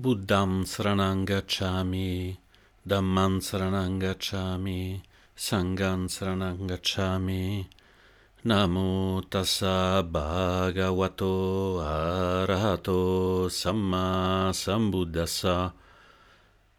Buddham 0.00 0.62
Saranang 0.62 1.26
Gacchami, 1.26 2.36
Sangham 5.34 6.06
Saranang 6.06 6.68
Gacchami. 6.70 7.66
Namo 8.44 9.20
tassa 9.28 10.06
bhagavato 10.06 11.82
arahato 11.82 13.50
samma 13.50 14.52
sambuddhassa. 14.54 15.72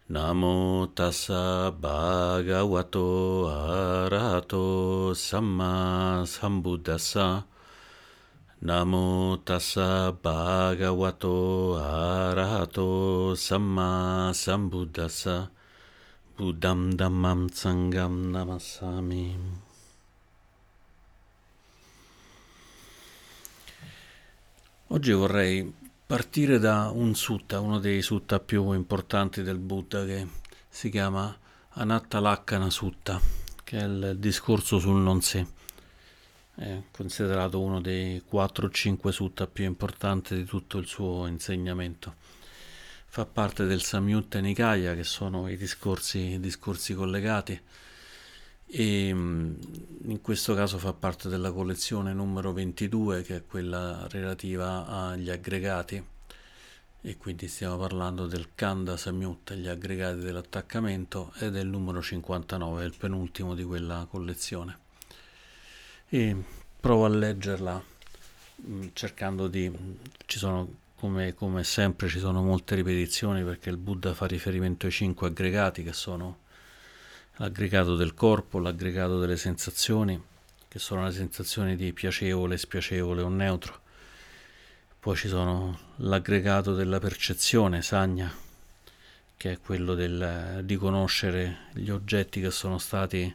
Namo 0.08 0.88
tassa 0.94 1.70
bhagavato 1.76 3.52
arahato 3.52 5.12
samma 5.14 6.24
sambuddhassa. 6.24 7.49
Namo 8.62 9.40
tassa 9.42 10.12
bhagavato 10.12 11.76
arahato 11.80 13.34
samma 13.34 14.32
sambuddhassa 14.34 15.50
Buddham 16.36 16.92
dhammam 16.92 17.48
sangham 17.48 18.28
namassami. 18.30 19.38
Oggi 24.88 25.12
vorrei 25.12 25.72
partire 26.04 26.58
da 26.58 26.90
un 26.92 27.14
sutta, 27.14 27.60
uno 27.60 27.78
dei 27.78 28.02
sutta 28.02 28.40
più 28.40 28.72
importanti 28.72 29.42
del 29.42 29.56
Buddha 29.56 30.04
che 30.04 30.28
si 30.68 30.90
chiama 30.90 31.34
Anatta 31.70 32.20
Lakkana 32.20 32.68
Sutta, 32.68 33.18
che 33.64 33.78
è 33.78 33.84
il 33.84 34.16
discorso 34.18 34.78
sul 34.78 35.00
non 35.00 35.22
sé 35.22 35.59
è 36.60 36.82
considerato 36.90 37.58
uno 37.58 37.80
dei 37.80 38.22
4 38.22 38.66
o 38.66 38.70
5 38.70 39.12
sutta 39.12 39.46
più 39.46 39.64
importanti 39.64 40.36
di 40.36 40.44
tutto 40.44 40.76
il 40.76 40.86
suo 40.86 41.26
insegnamento. 41.26 42.16
Fa 43.06 43.24
parte 43.24 43.64
del 43.64 43.80
Samyutta 43.80 44.40
Nikaya, 44.40 44.94
che 44.94 45.02
sono 45.02 45.48
i 45.48 45.56
discorsi, 45.56 46.38
discorsi 46.38 46.92
collegati, 46.92 47.58
e 48.66 49.10
mm, 49.12 49.54
in 50.08 50.20
questo 50.20 50.54
caso 50.54 50.76
fa 50.76 50.92
parte 50.92 51.30
della 51.30 51.50
collezione 51.50 52.12
numero 52.12 52.52
22, 52.52 53.22
che 53.22 53.36
è 53.36 53.46
quella 53.46 54.06
relativa 54.10 54.86
agli 54.86 55.30
aggregati, 55.30 56.04
e 57.00 57.16
quindi 57.16 57.48
stiamo 57.48 57.78
parlando 57.78 58.26
del 58.26 58.48
Kanda 58.54 58.98
Samyutta, 58.98 59.54
gli 59.54 59.66
aggregati 59.66 60.18
dell'attaccamento, 60.18 61.32
ed 61.38 61.56
è 61.56 61.60
il 61.60 61.68
numero 61.68 62.02
59, 62.02 62.82
è 62.82 62.84
il 62.84 62.96
penultimo 62.98 63.54
di 63.54 63.64
quella 63.64 64.06
collezione 64.10 64.88
e 66.12 66.36
provo 66.80 67.04
a 67.04 67.08
leggerla 67.08 67.82
mm, 68.66 68.88
cercando 68.92 69.46
di 69.46 69.70
ci 70.26 70.38
sono 70.38 70.78
come, 70.96 71.34
come, 71.34 71.64
sempre 71.64 72.08
ci 72.08 72.18
sono 72.18 72.42
molte 72.42 72.74
ripetizioni 72.74 73.42
perché 73.42 73.70
il 73.70 73.78
Buddha 73.78 74.12
fa 74.12 74.26
riferimento 74.26 74.86
ai 74.86 74.92
cinque 74.92 75.28
aggregati 75.28 75.82
che 75.82 75.94
sono 75.94 76.40
l'aggregato 77.36 77.96
del 77.96 78.12
corpo, 78.12 78.58
l'aggregato 78.58 79.18
delle 79.18 79.38
sensazioni, 79.38 80.20
che 80.68 80.78
sono 80.78 81.04
le 81.04 81.12
sensazioni 81.12 81.74
di 81.74 81.92
piacevole, 81.94 82.58
spiacevole 82.58 83.22
o 83.22 83.28
neutro. 83.28 83.80
Poi 85.00 85.16
ci 85.16 85.28
sono 85.28 85.78
l'aggregato 85.96 86.74
della 86.74 86.98
percezione, 86.98 87.80
sagna, 87.80 88.30
che 89.38 89.52
è 89.52 89.58
quello 89.58 89.94
del, 89.94 90.60
di 90.64 90.76
conoscere 90.76 91.68
gli 91.72 91.88
oggetti 91.88 92.42
che 92.42 92.50
sono 92.50 92.76
stati 92.76 93.34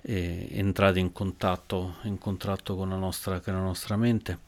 e 0.00 0.48
entrati 0.52 1.00
in 1.00 1.12
contatto, 1.12 1.96
in 2.02 2.18
contatto 2.18 2.76
con, 2.76 2.88
la 2.88 2.96
nostra, 2.96 3.40
con 3.40 3.54
la 3.54 3.60
nostra 3.60 3.96
mente. 3.96 4.38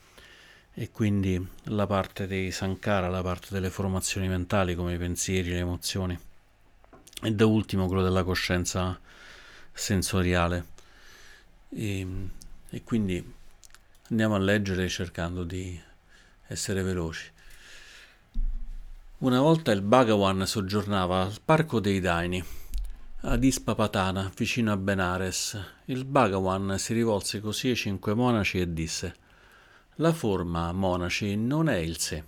E 0.74 0.90
quindi 0.90 1.44
la 1.64 1.86
parte 1.86 2.26
dei 2.26 2.52
sankara, 2.52 3.08
la 3.08 3.22
parte 3.22 3.48
delle 3.50 3.70
formazioni 3.70 4.28
mentali 4.28 4.74
come 4.74 4.94
i 4.94 4.98
pensieri, 4.98 5.50
le 5.50 5.58
emozioni. 5.58 6.18
E 7.22 7.32
da 7.32 7.46
ultimo 7.46 7.86
quello 7.86 8.02
della 8.02 8.22
coscienza 8.22 8.98
sensoriale. 9.72 10.66
E, 11.70 12.06
e 12.70 12.84
quindi 12.84 13.34
andiamo 14.10 14.36
a 14.36 14.38
leggere 14.38 14.88
cercando 14.88 15.42
di 15.42 15.80
essere 16.46 16.82
veloci. 16.82 17.30
Una 19.18 19.40
volta 19.40 19.72
il 19.72 19.82
Bhagavan 19.82 20.46
soggiornava 20.46 21.22
al 21.22 21.40
parco 21.44 21.80
dei 21.80 21.98
Daini 21.98 22.57
ad 23.22 23.42
Ispapatana, 23.42 24.30
vicino 24.36 24.70
a 24.70 24.76
Benares, 24.76 25.60
il 25.86 26.04
Bhagavan 26.04 26.76
si 26.78 26.92
rivolse 26.92 27.40
così 27.40 27.70
ai 27.70 27.74
cinque 27.74 28.14
monaci 28.14 28.60
e 28.60 28.72
disse 28.72 29.14
La 29.96 30.12
forma, 30.12 30.70
monaci, 30.70 31.34
non 31.34 31.68
è 31.68 31.78
il 31.78 31.98
sé. 31.98 32.22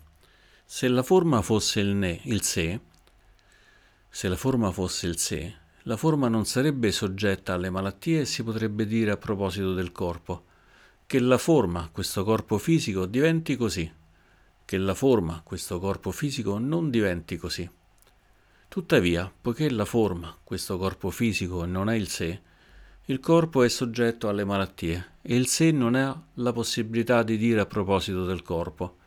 Se 0.65 0.89
la 0.89 1.05
forma 1.05 1.43
fosse 1.43 1.79
il 1.79 1.95
ne, 1.95 2.21
il 2.25 2.43
sé, 2.43 2.81
se 4.09 4.29
la 4.29 4.35
forma 4.35 4.73
fosse 4.73 5.07
il 5.07 5.17
sé, 5.17 5.55
la 5.85 5.97
forma 5.97 6.27
non 6.27 6.45
sarebbe 6.45 6.91
soggetta 6.91 7.55
alle 7.55 7.71
malattie 7.71 8.23
e 8.23 8.25
si 8.25 8.43
potrebbe 8.43 8.85
dire 8.85 9.13
a 9.13 9.17
proposito 9.17 9.75
del 9.75 9.93
corpo 9.93 10.47
che 11.07 11.21
la 11.21 11.39
forma, 11.39 11.89
questo 11.91 12.25
corpo 12.25 12.59
fisico, 12.59 13.07
diventi 13.07 13.57
così, 13.57 13.91
che 14.65 14.77
la 14.77 14.95
forma, 14.95 15.41
questo 15.45 15.79
corpo 15.79 16.11
fisico, 16.11 16.59
non 16.59 16.91
diventi 16.91 17.37
così. 17.37 17.69
Tuttavia, 18.71 19.29
poiché 19.41 19.69
la 19.69 19.85
forma, 19.85 20.39
questo 20.45 20.79
corpo 20.79 21.11
fisico, 21.11 21.65
non 21.65 21.91
è 21.91 21.97
il 21.97 22.07
sé, 22.07 22.41
il 23.07 23.19
corpo 23.19 23.65
è 23.65 23.69
soggetto 23.69 24.29
alle 24.29 24.45
malattie 24.45 25.15
e 25.23 25.35
il 25.35 25.49
sé 25.49 25.73
non 25.73 25.97
ha 25.97 26.27
la 26.35 26.53
possibilità 26.53 27.25
di 27.25 27.37
dire 27.37 27.59
a 27.59 27.67
proposito 27.67 28.25
del 28.25 28.43
corpo 28.43 28.99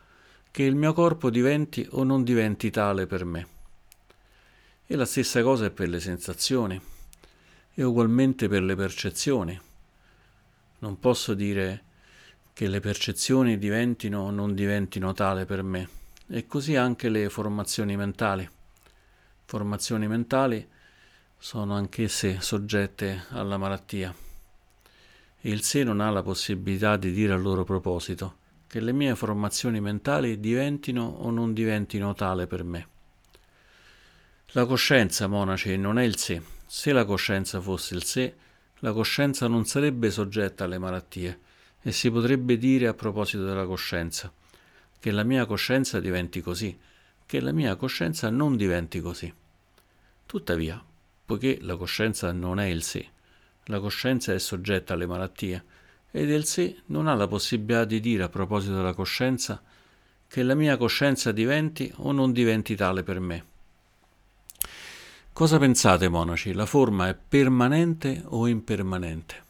che 0.50 0.64
il 0.64 0.74
mio 0.74 0.92
corpo 0.92 1.30
diventi 1.30 1.88
o 1.92 2.04
non 2.04 2.24
diventi 2.24 2.70
tale 2.70 3.06
per 3.06 3.24
me. 3.24 3.46
E 4.86 4.96
la 4.96 5.06
stessa 5.06 5.40
cosa 5.42 5.64
è 5.64 5.70
per 5.70 5.88
le 5.88 5.98
sensazioni 5.98 6.78
e 7.72 7.82
ugualmente 7.82 8.48
per 8.48 8.62
le 8.62 8.76
percezioni. 8.76 9.58
Non 10.80 10.98
posso 10.98 11.32
dire 11.32 11.84
che 12.52 12.68
le 12.68 12.80
percezioni 12.80 13.56
diventino 13.56 14.24
o 14.24 14.30
non 14.30 14.54
diventino 14.54 15.14
tale 15.14 15.46
per 15.46 15.62
me, 15.62 15.88
e 16.28 16.46
così 16.46 16.76
anche 16.76 17.08
le 17.08 17.30
formazioni 17.30 17.96
mentali 17.96 18.46
formazioni 19.44 20.06
mentali 20.08 20.66
sono 21.38 21.74
anch'esse 21.74 22.40
soggette 22.40 23.26
alla 23.30 23.58
malattia 23.58 24.14
e 25.40 25.50
il 25.50 25.62
sé 25.62 25.84
non 25.84 26.00
ha 26.00 26.10
la 26.10 26.22
possibilità 26.22 26.96
di 26.96 27.12
dire 27.12 27.32
a 27.34 27.36
loro 27.36 27.64
proposito 27.64 28.36
che 28.66 28.80
le 28.80 28.92
mie 28.92 29.14
formazioni 29.14 29.80
mentali 29.80 30.40
diventino 30.40 31.04
o 31.04 31.30
non 31.30 31.52
diventino 31.52 32.14
tale 32.14 32.46
per 32.46 32.64
me. 32.64 32.88
La 34.52 34.64
coscienza, 34.64 35.26
monaci, 35.26 35.76
non 35.76 35.98
è 35.98 36.02
il 36.02 36.16
sé. 36.16 36.40
Se 36.66 36.92
la 36.92 37.04
coscienza 37.04 37.60
fosse 37.60 37.94
il 37.94 38.04
sé, 38.04 38.34
la 38.78 38.92
coscienza 38.92 39.46
non 39.46 39.66
sarebbe 39.66 40.10
soggetta 40.10 40.64
alle 40.64 40.78
malattie 40.78 41.40
e 41.82 41.92
si 41.92 42.10
potrebbe 42.10 42.56
dire 42.56 42.86
a 42.86 42.94
proposito 42.94 43.44
della 43.44 43.66
coscienza 43.66 44.32
che 44.98 45.10
la 45.10 45.22
mia 45.22 45.44
coscienza 45.44 46.00
diventi 46.00 46.40
così, 46.40 46.74
che 47.26 47.40
la 47.40 47.52
mia 47.52 47.76
coscienza 47.76 48.30
non 48.30 48.56
diventi 48.56 49.00
così. 49.00 49.32
Tuttavia, 50.26 50.82
poiché 51.26 51.58
la 51.60 51.76
coscienza 51.76 52.32
non 52.32 52.58
è 52.60 52.66
il 52.66 52.82
sé, 52.82 53.08
la 53.64 53.80
coscienza 53.80 54.32
è 54.32 54.38
soggetta 54.38 54.94
alle 54.94 55.06
malattie 55.06 55.64
ed 56.10 56.30
il 56.30 56.44
sé 56.44 56.82
non 56.86 57.08
ha 57.08 57.14
la 57.14 57.26
possibilità 57.26 57.84
di 57.84 57.98
dire 58.00 58.22
a 58.22 58.28
proposito 58.28 58.74
della 58.74 58.94
coscienza 58.94 59.62
che 60.28 60.42
la 60.42 60.54
mia 60.54 60.76
coscienza 60.76 61.32
diventi 61.32 61.92
o 61.96 62.12
non 62.12 62.32
diventi 62.32 62.76
tale 62.76 63.02
per 63.02 63.20
me. 63.20 63.44
Cosa 65.32 65.58
pensate, 65.58 66.08
monaci? 66.08 66.52
La 66.52 66.66
forma 66.66 67.08
è 67.08 67.14
permanente 67.16 68.22
o 68.26 68.46
impermanente? 68.46 69.42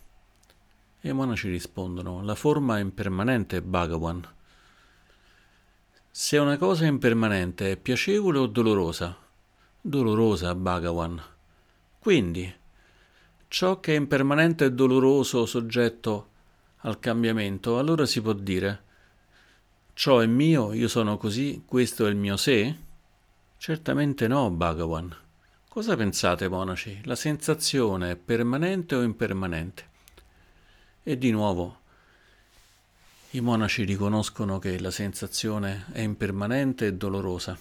E 1.01 1.11
i 1.11 1.12
monaci 1.12 1.51
rispondono: 1.51 2.23
La 2.23 2.35
forma 2.35 2.79
è 2.79 2.81
impermanente, 2.81 3.61
Bhagavan. 3.61 4.27
Se 6.16 6.38
una 6.38 6.56
cosa 6.58 6.84
è 6.84 6.87
impermanente, 6.87 7.72
è 7.72 7.76
piacevole 7.76 8.38
o 8.38 8.46
dolorosa? 8.46 9.19
Dolorosa, 9.81 10.55
Bhagavan. 10.55 11.20
Quindi, 11.99 12.55
ciò 13.49 13.81
che 13.81 13.94
è 13.94 13.96
impermanente 13.96 14.66
e 14.66 14.72
doloroso 14.72 15.44
soggetto 15.44 16.28
al 16.82 17.00
cambiamento, 17.00 17.81
allora 17.81 18.06
si 18.06 18.22
può 18.22 18.32
dire 18.32 18.82
ciò 19.94 20.20
è 20.20 20.26
mio, 20.26 20.72
io 20.72 20.87
sono 20.87 21.16
così, 21.16 21.64
questo 21.66 22.06
è 22.06 22.11
il 22.11 22.16
mio 22.16 22.37
sé? 22.37 22.76
Certamente 23.56 24.28
no, 24.28 24.52
Bhagavan. 24.52 25.16
Cosa 25.69 25.96
pensate, 25.96 26.46
monaci? 26.46 27.00
La 27.06 27.16
sensazione 27.16 28.12
è 28.12 28.16
permanente 28.16 28.94
o 28.94 29.02
impermanente? 29.02 29.88
E 31.02 31.19
di 31.19 31.32
nuovo, 31.32 31.81
i 33.35 33.41
monaci 33.41 33.83
riconoscono 33.83 34.61
che 34.61 34.79
la 34.79 34.93
sensazione 34.93 35.87
è 35.91 36.01
impermanente 36.01 36.87
e 36.87 36.95
dolorosa, 36.95 37.59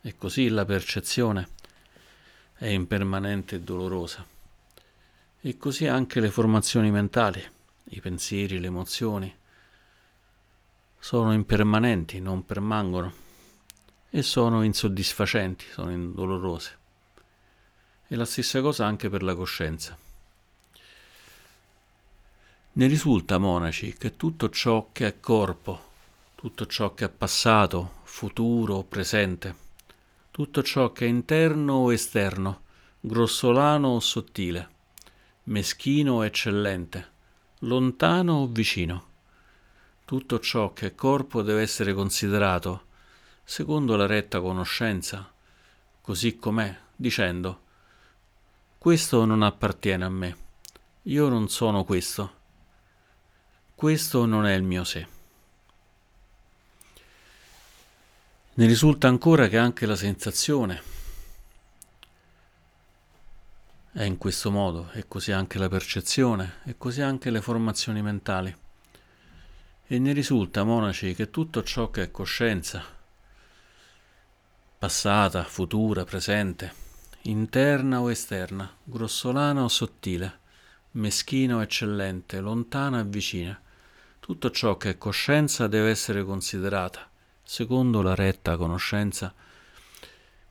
e 0.00 0.16
così 0.16 0.48
la 0.48 0.64
percezione. 0.64 1.48
È 2.52 2.66
impermanente 2.66 3.56
e 3.56 3.60
dolorosa, 3.60 4.26
e 5.40 5.56
così 5.56 5.86
anche 5.86 6.18
le 6.18 6.30
formazioni 6.30 6.90
mentali, 6.90 7.40
i 7.90 8.00
pensieri, 8.00 8.58
le 8.58 8.66
emozioni, 8.66 9.32
sono 10.98 11.32
impermanenti, 11.32 12.18
non 12.18 12.44
permangono, 12.44 13.12
e 14.10 14.22
sono 14.22 14.64
insoddisfacenti, 14.64 15.66
sono 15.70 15.96
dolorose. 16.08 16.78
E 18.08 18.16
la 18.16 18.24
stessa 18.24 18.60
cosa 18.60 18.86
anche 18.86 19.08
per 19.08 19.22
la 19.22 19.36
coscienza. 19.36 19.96
Ne 22.76 22.88
risulta, 22.88 23.38
monaci, 23.38 23.94
che 23.94 24.16
tutto 24.16 24.50
ciò 24.50 24.90
che 24.92 25.06
è 25.06 25.18
corpo, 25.18 25.80
tutto 26.34 26.66
ciò 26.66 26.92
che 26.92 27.06
è 27.06 27.08
passato, 27.08 28.00
futuro, 28.02 28.82
presente, 28.82 29.54
tutto 30.30 30.62
ciò 30.62 30.92
che 30.92 31.06
è 31.06 31.08
interno 31.08 31.72
o 31.72 31.92
esterno, 31.94 32.64
grossolano 33.00 33.88
o 33.88 34.00
sottile, 34.00 34.68
meschino 35.44 36.16
o 36.16 36.24
eccellente, 36.26 37.12
lontano 37.60 38.34
o 38.34 38.46
vicino, 38.46 39.06
tutto 40.04 40.38
ciò 40.38 40.74
che 40.74 40.88
è 40.88 40.94
corpo 40.94 41.40
deve 41.40 41.62
essere 41.62 41.94
considerato 41.94 42.88
secondo 43.42 43.96
la 43.96 44.04
retta 44.04 44.38
conoscenza, 44.42 45.32
così 46.02 46.36
com'è, 46.36 46.78
dicendo 46.94 47.60
questo 48.76 49.24
non 49.24 49.40
appartiene 49.40 50.04
a 50.04 50.10
me, 50.10 50.36
io 51.04 51.30
non 51.30 51.48
sono 51.48 51.82
questo, 51.82 52.44
questo 53.76 54.24
non 54.24 54.46
è 54.46 54.54
il 54.54 54.62
mio 54.62 54.84
sé. 54.84 55.06
Ne 58.54 58.66
risulta 58.66 59.06
ancora 59.06 59.48
che 59.48 59.58
anche 59.58 59.84
la 59.84 59.96
sensazione 59.96 60.82
è 63.92 64.02
in 64.02 64.16
questo 64.16 64.50
modo, 64.50 64.90
e 64.92 65.06
così 65.06 65.32
anche 65.32 65.58
la 65.58 65.68
percezione, 65.68 66.60
e 66.64 66.76
così 66.78 67.02
anche 67.02 67.28
le 67.28 67.42
formazioni 67.42 68.00
mentali. 68.00 68.56
E 69.86 69.98
ne 69.98 70.12
risulta, 70.12 70.64
monaci, 70.64 71.14
che 71.14 71.28
tutto 71.28 71.62
ciò 71.62 71.90
che 71.90 72.04
è 72.04 72.10
coscienza, 72.10 72.82
passata, 74.78 75.44
futura, 75.44 76.04
presente, 76.04 76.72
interna 77.22 78.00
o 78.00 78.10
esterna, 78.10 78.74
grossolana 78.84 79.62
o 79.62 79.68
sottile, 79.68 80.38
meschina 80.92 81.56
o 81.56 81.62
eccellente, 81.62 82.40
lontana 82.40 83.00
e 83.00 83.04
vicina, 83.04 83.60
tutto 84.26 84.50
ciò 84.50 84.76
che 84.76 84.90
è 84.90 84.98
coscienza 84.98 85.68
deve 85.68 85.90
essere 85.90 86.24
considerata, 86.24 87.08
secondo 87.44 88.02
la 88.02 88.16
retta 88.16 88.56
conoscenza, 88.56 89.32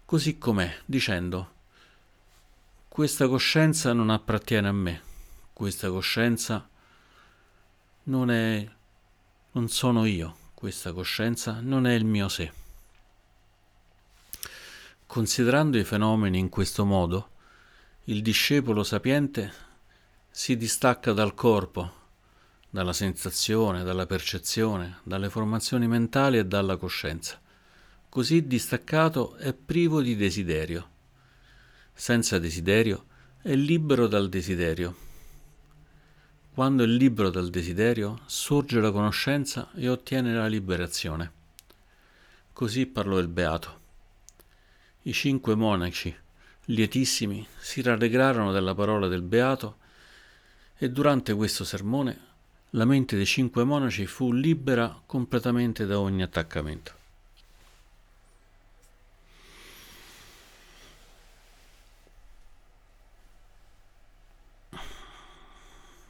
così 0.06 0.38
com'è, 0.38 0.74
dicendo 0.86 1.52
questa 2.88 3.28
coscienza 3.28 3.92
non 3.92 4.12
appartiene 4.12 4.70
a 4.70 4.72
me, 4.72 5.02
questa 5.52 5.90
coscienza 5.90 6.66
non 8.04 8.32
è 8.32 8.66
non 9.52 9.68
sono 9.68 10.06
io, 10.06 10.38
questa 10.54 10.94
coscienza 10.94 11.60
non 11.60 11.86
è 11.86 11.96
il 11.96 12.06
mio 12.06 12.30
sé. 12.30 12.50
Considerando 15.06 15.78
i 15.78 15.84
fenomeni 15.84 16.40
in 16.40 16.48
questo 16.48 16.86
modo, 16.86 17.30
il 18.06 18.22
discepolo 18.22 18.84
sapiente 18.86 19.52
si 20.30 20.56
distacca 20.56 21.12
dal 21.12 21.34
corpo 21.34 22.04
dalla 22.76 22.92
sensazione, 22.92 23.84
dalla 23.84 24.06
percezione, 24.06 24.98
dalle 25.04 25.30
formazioni 25.30 25.88
mentali 25.88 26.38
e 26.38 26.46
dalla 26.46 26.76
coscienza. 26.76 27.40
Così 28.10 28.48
distaccato 28.48 29.36
è 29.38 29.54
privo 29.54 30.02
di 30.02 30.18
desiderio. 30.18 30.90
Senza 31.94 32.38
desiderio 32.38 33.06
è 33.42 33.56
libero 33.56 34.08
dal 34.08 34.28
desiderio. 34.28 34.94
Quando 36.54 36.84
è 36.84 36.86
libero 36.86 37.30
dal 37.30 37.50
desiderio, 37.50 38.20
sorge 38.26 38.82
la 38.82 38.92
conoscenza 38.92 39.72
e 39.74 39.88
ottiene 39.88 40.34
la 40.34 40.48
liberazione. 40.48 41.32
Così 42.52 42.88
parlò 42.88 43.20
il 43.20 43.30
Beato. 43.30 43.80
I 45.04 45.14
cinque 45.14 45.56
monaci, 45.56 46.14
lietissimi, 46.66 47.48
si 47.58 47.82
rallegrarono 47.82 48.52
della 48.52 48.76
parola 48.76 49.08
del 49.08 49.22
Beato 49.22 49.78
e 50.78 50.90
durante 50.90 51.34
questo 51.34 51.64
sermone 51.64 52.34
la 52.72 52.86
mente 52.86 53.16
dei 53.16 53.26
cinque 53.26 53.64
monaci 53.64 54.06
fu 54.06 54.32
libera 54.32 55.02
completamente 55.06 55.86
da 55.86 56.00
ogni 56.00 56.24
attaccamento. 56.24 57.04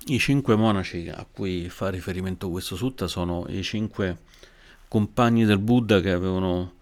I 0.07 0.19
cinque 0.19 0.55
monaci 0.55 1.09
a 1.09 1.25
cui 1.29 1.67
fa 1.67 1.89
riferimento 1.89 2.49
questo 2.51 2.75
sutta 2.75 3.07
sono 3.07 3.45
i 3.47 3.63
cinque 3.63 4.19
compagni 4.87 5.45
del 5.45 5.57
Buddha 5.57 5.99
che 5.99 6.11
avevano 6.11 6.75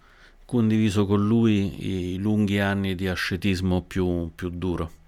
condiviso 0.44 1.06
con 1.06 1.26
lui 1.26 2.12
i 2.12 2.18
lunghi 2.18 2.60
anni 2.60 2.94
di 2.94 3.08
ascetismo 3.08 3.80
più, 3.82 4.30
più 4.34 4.50
duro. 4.50 5.02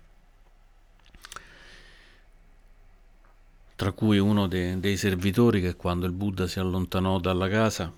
Tra 3.76 3.92
cui 3.92 4.18
uno 4.18 4.46
de- 4.48 4.80
dei 4.80 4.96
servitori 4.96 5.60
che 5.60 5.76
quando 5.76 6.06
il 6.06 6.12
Buddha 6.12 6.46
si 6.46 6.58
allontanò 6.58 7.20
dalla 7.20 7.48
casa 7.48 7.92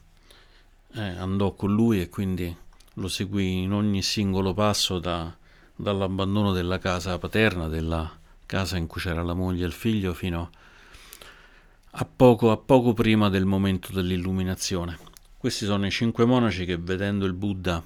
eh, 0.95 1.01
andò 1.01 1.55
con 1.55 1.73
lui 1.73 2.01
e 2.01 2.09
quindi 2.09 2.55
lo 2.95 3.09
seguì 3.09 3.63
in 3.63 3.73
ogni 3.73 4.03
singolo 4.03 4.53
passo 4.53 4.99
da, 4.99 5.33
dall'abbandono 5.75 6.53
della 6.53 6.79
casa 6.79 7.17
paterna, 7.19 7.69
della 7.69 8.11
casa 8.45 8.77
in 8.77 8.87
cui 8.87 9.01
c'era 9.01 9.23
la 9.23 9.35
moglie 9.35 9.63
e 9.63 9.67
il 9.67 9.73
figlio, 9.73 10.15
fino 10.15 10.51
a 11.91 12.05
poco, 12.05 12.51
a 12.51 12.57
poco 12.57 12.93
prima 12.93 13.29
del 13.29 13.45
momento 13.45 13.93
dell'illuminazione. 13.93 14.99
Questi 15.37 15.65
sono 15.65 15.87
i 15.87 15.91
cinque 15.91 16.25
monaci 16.25 16.65
che 16.65 16.77
vedendo 16.77 17.25
il 17.25 17.35
Buddha 17.35 17.81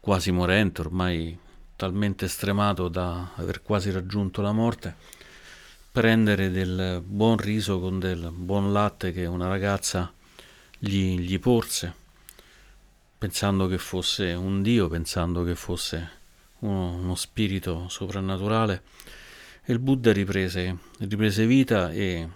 quasi 0.00 0.32
morente, 0.32 0.80
ormai 0.80 1.38
talmente 1.76 2.26
stremato 2.26 2.88
da 2.88 3.30
aver 3.36 3.62
quasi 3.62 3.90
raggiunto 3.90 4.42
la 4.42 4.52
morte, 4.52 4.96
prendere 5.94 6.50
del 6.50 7.00
buon 7.06 7.36
riso 7.36 7.78
con 7.78 8.00
del 8.00 8.32
buon 8.34 8.72
latte 8.72 9.12
che 9.12 9.26
una 9.26 9.46
ragazza 9.46 10.12
gli, 10.76 11.20
gli 11.20 11.38
porse, 11.38 11.94
pensando 13.16 13.68
che 13.68 13.78
fosse 13.78 14.32
un 14.32 14.60
Dio, 14.60 14.88
pensando 14.88 15.44
che 15.44 15.54
fosse 15.54 16.10
uno, 16.58 16.94
uno 16.94 17.14
spirito 17.14 17.86
soprannaturale. 17.88 18.82
E 19.62 19.72
il 19.72 19.78
Buddha 19.78 20.12
riprese, 20.12 20.78
riprese 20.98 21.46
vita 21.46 21.92
e 21.92 22.28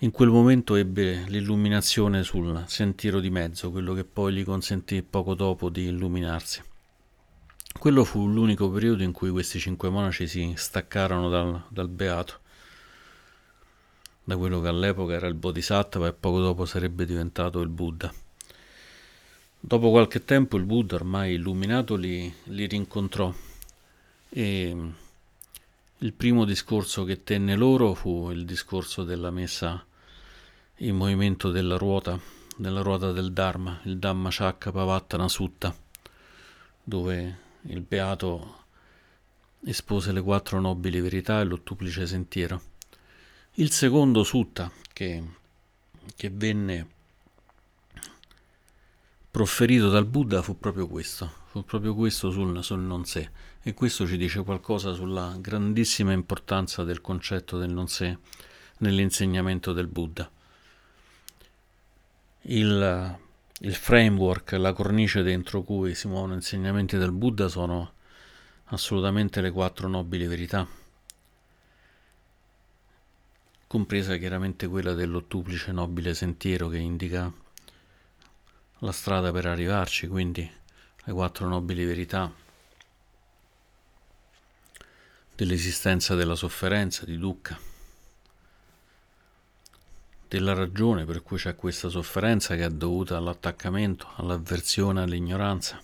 in 0.00 0.10
quel 0.10 0.28
momento 0.28 0.74
ebbe 0.74 1.24
l'illuminazione 1.28 2.24
sul 2.24 2.62
sentiero 2.66 3.20
di 3.20 3.30
mezzo, 3.30 3.70
quello 3.70 3.94
che 3.94 4.04
poi 4.04 4.34
gli 4.34 4.44
consentì 4.44 5.02
poco 5.02 5.34
dopo 5.34 5.70
di 5.70 5.86
illuminarsi. 5.86 6.62
Quello 7.78 8.04
fu 8.04 8.26
l'unico 8.28 8.70
periodo 8.70 9.02
in 9.02 9.12
cui 9.12 9.30
questi 9.30 9.58
cinque 9.58 9.88
monaci 9.88 10.26
si 10.26 10.52
staccarono 10.56 11.30
dal, 11.30 11.62
dal 11.68 11.88
beato, 11.88 12.40
da 14.22 14.36
quello 14.36 14.60
che 14.60 14.68
all'epoca 14.68 15.14
era 15.14 15.26
il 15.26 15.34
Bodhisattva 15.34 16.08
e 16.08 16.12
poco 16.12 16.40
dopo 16.40 16.66
sarebbe 16.66 17.06
diventato 17.06 17.60
il 17.60 17.68
Buddha. 17.68 18.12
Dopo 19.58 19.90
qualche 19.90 20.24
tempo 20.24 20.56
il 20.58 20.64
Buddha, 20.64 20.96
ormai 20.96 21.34
illuminato, 21.34 21.96
li, 21.96 22.32
li 22.44 22.66
rincontrò 22.66 23.32
e 24.28 24.76
il 25.98 26.12
primo 26.12 26.44
discorso 26.44 27.04
che 27.04 27.24
tenne 27.24 27.56
loro 27.56 27.94
fu 27.94 28.30
il 28.30 28.44
discorso 28.44 29.04
della 29.04 29.30
messa 29.30 29.84
in 30.76 30.96
movimento 30.96 31.50
della 31.50 31.76
ruota, 31.76 32.18
della 32.56 32.80
ruota 32.82 33.12
del 33.12 33.32
Dharma, 33.32 33.80
il 33.84 33.98
Dhamma 33.98 34.28
Chakra 34.30 34.70
Pavattana 34.70 35.28
Sutta, 35.28 35.74
dove 36.82 37.48
il 37.62 37.80
Beato 37.80 38.58
espose 39.64 40.12
le 40.12 40.22
quattro 40.22 40.60
nobili 40.60 41.00
verità 41.00 41.40
e 41.40 41.44
l'ottuplice 41.44 42.06
sentiero. 42.06 42.62
Il 43.54 43.70
secondo 43.70 44.22
sutta 44.22 44.70
che, 44.92 45.22
che 46.16 46.30
venne 46.30 46.86
proferito 49.30 49.90
dal 49.90 50.06
Buddha 50.06 50.42
fu 50.42 50.58
proprio 50.58 50.86
questo, 50.86 51.30
fu 51.46 51.64
proprio 51.64 51.94
questo 51.94 52.30
sul, 52.30 52.62
sul 52.64 52.80
non 52.80 53.04
sé 53.04 53.30
e 53.62 53.74
questo 53.74 54.06
ci 54.06 54.16
dice 54.16 54.42
qualcosa 54.42 54.94
sulla 54.94 55.36
grandissima 55.38 56.12
importanza 56.12 56.82
del 56.84 57.00
concetto 57.00 57.58
del 57.58 57.70
non 57.70 57.88
sé 57.88 58.16
nell'insegnamento 58.78 59.72
del 59.72 59.86
Buddha. 59.86 60.30
Il 62.42 63.18
il 63.62 63.74
framework, 63.74 64.52
la 64.52 64.72
cornice 64.72 65.22
dentro 65.22 65.62
cui 65.62 65.94
si 65.94 66.08
muovono 66.08 66.34
insegnamenti 66.34 66.96
del 66.96 67.12
Buddha 67.12 67.48
sono 67.48 67.92
assolutamente 68.66 69.40
le 69.42 69.50
quattro 69.50 69.86
nobili 69.86 70.26
verità, 70.26 70.66
compresa 73.66 74.16
chiaramente 74.16 74.66
quella 74.66 74.94
dell'ottuplice 74.94 75.72
nobile 75.72 76.14
sentiero 76.14 76.68
che 76.68 76.78
indica 76.78 77.30
la 78.78 78.92
strada 78.92 79.30
per 79.30 79.44
arrivarci, 79.44 80.06
quindi 80.06 80.50
le 81.04 81.12
quattro 81.12 81.46
nobili 81.46 81.84
verità 81.84 82.32
dell'esistenza 85.36 86.14
della 86.14 86.34
sofferenza, 86.34 87.04
di 87.04 87.18
dukkha, 87.18 87.58
della 90.30 90.54
ragione 90.54 91.04
per 91.04 91.24
cui 91.24 91.38
c'è 91.38 91.56
questa 91.56 91.88
sofferenza 91.88 92.54
che 92.54 92.64
è 92.64 92.70
dovuta 92.70 93.16
all'attaccamento, 93.16 94.06
all'avversione, 94.14 95.02
all'ignoranza. 95.02 95.82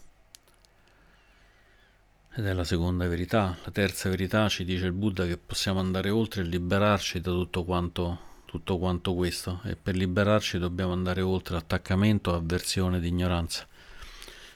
Ed 2.33 2.47
è 2.47 2.53
la 2.53 2.63
seconda 2.63 3.09
verità. 3.09 3.57
La 3.65 3.73
terza 3.73 4.09
verità 4.09 4.49
ci 4.49 4.65
dice 4.65 4.87
il 4.87 4.93
Buddha 4.93 5.27
che 5.27 5.37
possiamo 5.37 5.81
andare 5.81 6.11
oltre 6.11 6.43
e 6.43 6.45
liberarci 6.45 7.21
da 7.21 7.33
tutto 7.33 7.65
quanto, 7.65 8.19
tutto 8.45 8.79
quanto 8.79 9.15
questo. 9.15 9.63
E 9.65 9.75
per 9.75 9.97
liberarci 9.97 10.59
dobbiamo 10.59 10.93
andare 10.93 11.23
oltre 11.23 11.57
attaccamento, 11.57 12.33
avversione 12.33 12.99
ed 12.99 13.05
ignoranza. 13.05 13.67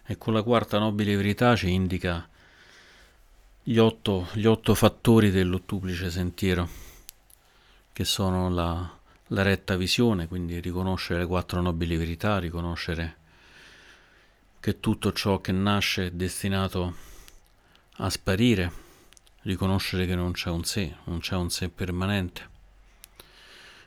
E 0.07 0.17
con 0.17 0.35
la 0.35 0.45
quarta 0.45 0.79
nobile 0.79 1.17
verità 1.17 1.57
ci 1.57 1.69
indica 1.69 2.29
gli 3.61 3.79
otto, 3.79 4.29
gli 4.35 4.47
otto 4.47 4.73
fattori 4.77 5.33
dell'ottuplice 5.33 6.11
sentiero, 6.11 6.69
che 7.93 8.05
sono 8.05 8.49
la, 8.51 8.99
la 9.33 9.43
retta 9.43 9.77
visione, 9.77 10.27
quindi 10.27 10.61
riconoscere 10.61 11.21
le 11.21 11.27
quattro 11.27 11.61
nobili 11.61 11.97
verità, 11.97 12.39
riconoscere 12.39 13.17
che 14.59 14.81
tutto 14.81 15.13
ciò 15.13 15.41
che 15.41 15.53
nasce 15.53 16.07
è 16.07 16.11
destinato 16.11 16.95
a 17.97 18.11
sparire, 18.11 18.73
riconoscere 19.43 20.07
che 20.07 20.15
non 20.15 20.33
c'è 20.33 20.51
un 20.51 20.65
sé, 20.65 20.95
non 21.05 21.21
c'è 21.21 21.37
un 21.37 21.51
sé 21.51 21.69
permanente. 21.69 22.49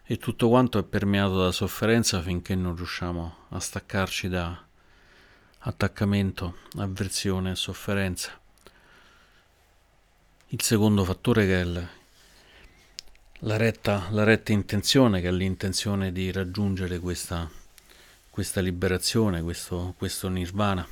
E 0.06 0.18
tutto 0.18 0.50
quanto 0.50 0.80
è 0.80 0.84
permeato 0.84 1.38
da 1.38 1.52
sofferenza 1.52 2.22
finché 2.22 2.56
non 2.56 2.76
riusciamo 2.76 3.36
a 3.50 3.60
staccarci 3.60 4.30
da 4.30 4.62
attaccamento, 5.60 6.58
avversione 6.78 7.52
e 7.52 7.56
sofferenza. 7.56 8.40
Il 10.48 10.62
secondo 10.62 11.04
fattore 11.04 11.46
che 11.46 11.62
è 11.62 11.64
il, 11.64 11.90
la, 13.44 13.58
retta, 13.58 14.08
la 14.12 14.24
retta 14.24 14.54
intenzione, 14.54 15.20
che 15.20 15.28
è 15.28 15.32
l'intenzione 15.32 16.12
di 16.12 16.32
raggiungere 16.32 17.00
questa, 17.00 17.50
questa 18.30 18.62
liberazione, 18.62 19.42
questo, 19.42 19.94
questo 19.98 20.30
nirvana. 20.30 20.88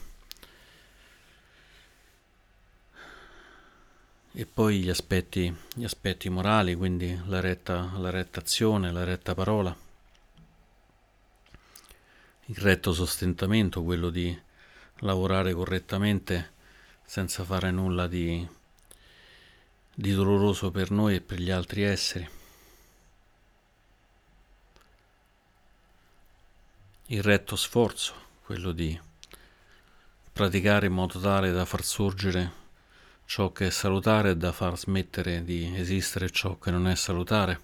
E 4.33 4.45
poi 4.45 4.81
gli 4.81 4.89
aspetti, 4.89 5.53
gli 5.73 5.83
aspetti 5.83 6.29
morali, 6.29 6.75
quindi 6.75 7.19
la 7.25 7.39
retta, 7.39 7.91
la 7.97 8.09
retta 8.09 8.39
azione, 8.39 8.91
la 8.91 9.03
retta 9.03 9.33
parola, 9.33 9.75
il 12.45 12.57
retto 12.57 12.93
sostentamento, 12.93 13.83
quello 13.83 14.09
di 14.09 14.37
lavorare 14.99 15.53
correttamente 15.53 16.51
senza 17.05 17.43
fare 17.43 17.71
nulla 17.71 18.07
di, 18.07 18.45
di 19.93 20.11
doloroso 20.13 20.71
per 20.71 20.91
noi 20.91 21.15
e 21.15 21.21
per 21.21 21.39
gli 21.39 21.51
altri 21.51 21.83
esseri. 21.83 22.39
Il 27.11 27.23
retto 27.23 27.57
sforzo, 27.57 28.13
quello 28.45 28.71
di 28.71 28.97
praticare 30.31 30.85
in 30.85 30.93
modo 30.93 31.19
tale 31.19 31.51
da 31.51 31.65
far 31.65 31.83
sorgere 31.83 32.51
ciò 33.25 33.51
che 33.51 33.67
è 33.67 33.69
salutare 33.69 34.37
da 34.37 34.53
far 34.53 34.77
smettere 34.77 35.43
di 35.43 35.73
esistere 35.75 36.29
ciò 36.29 36.57
che 36.57 36.71
non 36.71 36.87
è 36.87 36.95
salutare 36.95 37.59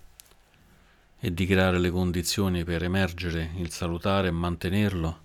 e 1.17 1.33
di 1.33 1.45
creare 1.45 1.79
le 1.79 1.89
condizioni 1.91 2.65
per 2.65 2.83
emergere 2.83 3.51
il 3.55 3.71
salutare 3.71 4.27
e 4.27 4.31
mantenerlo 4.31 5.19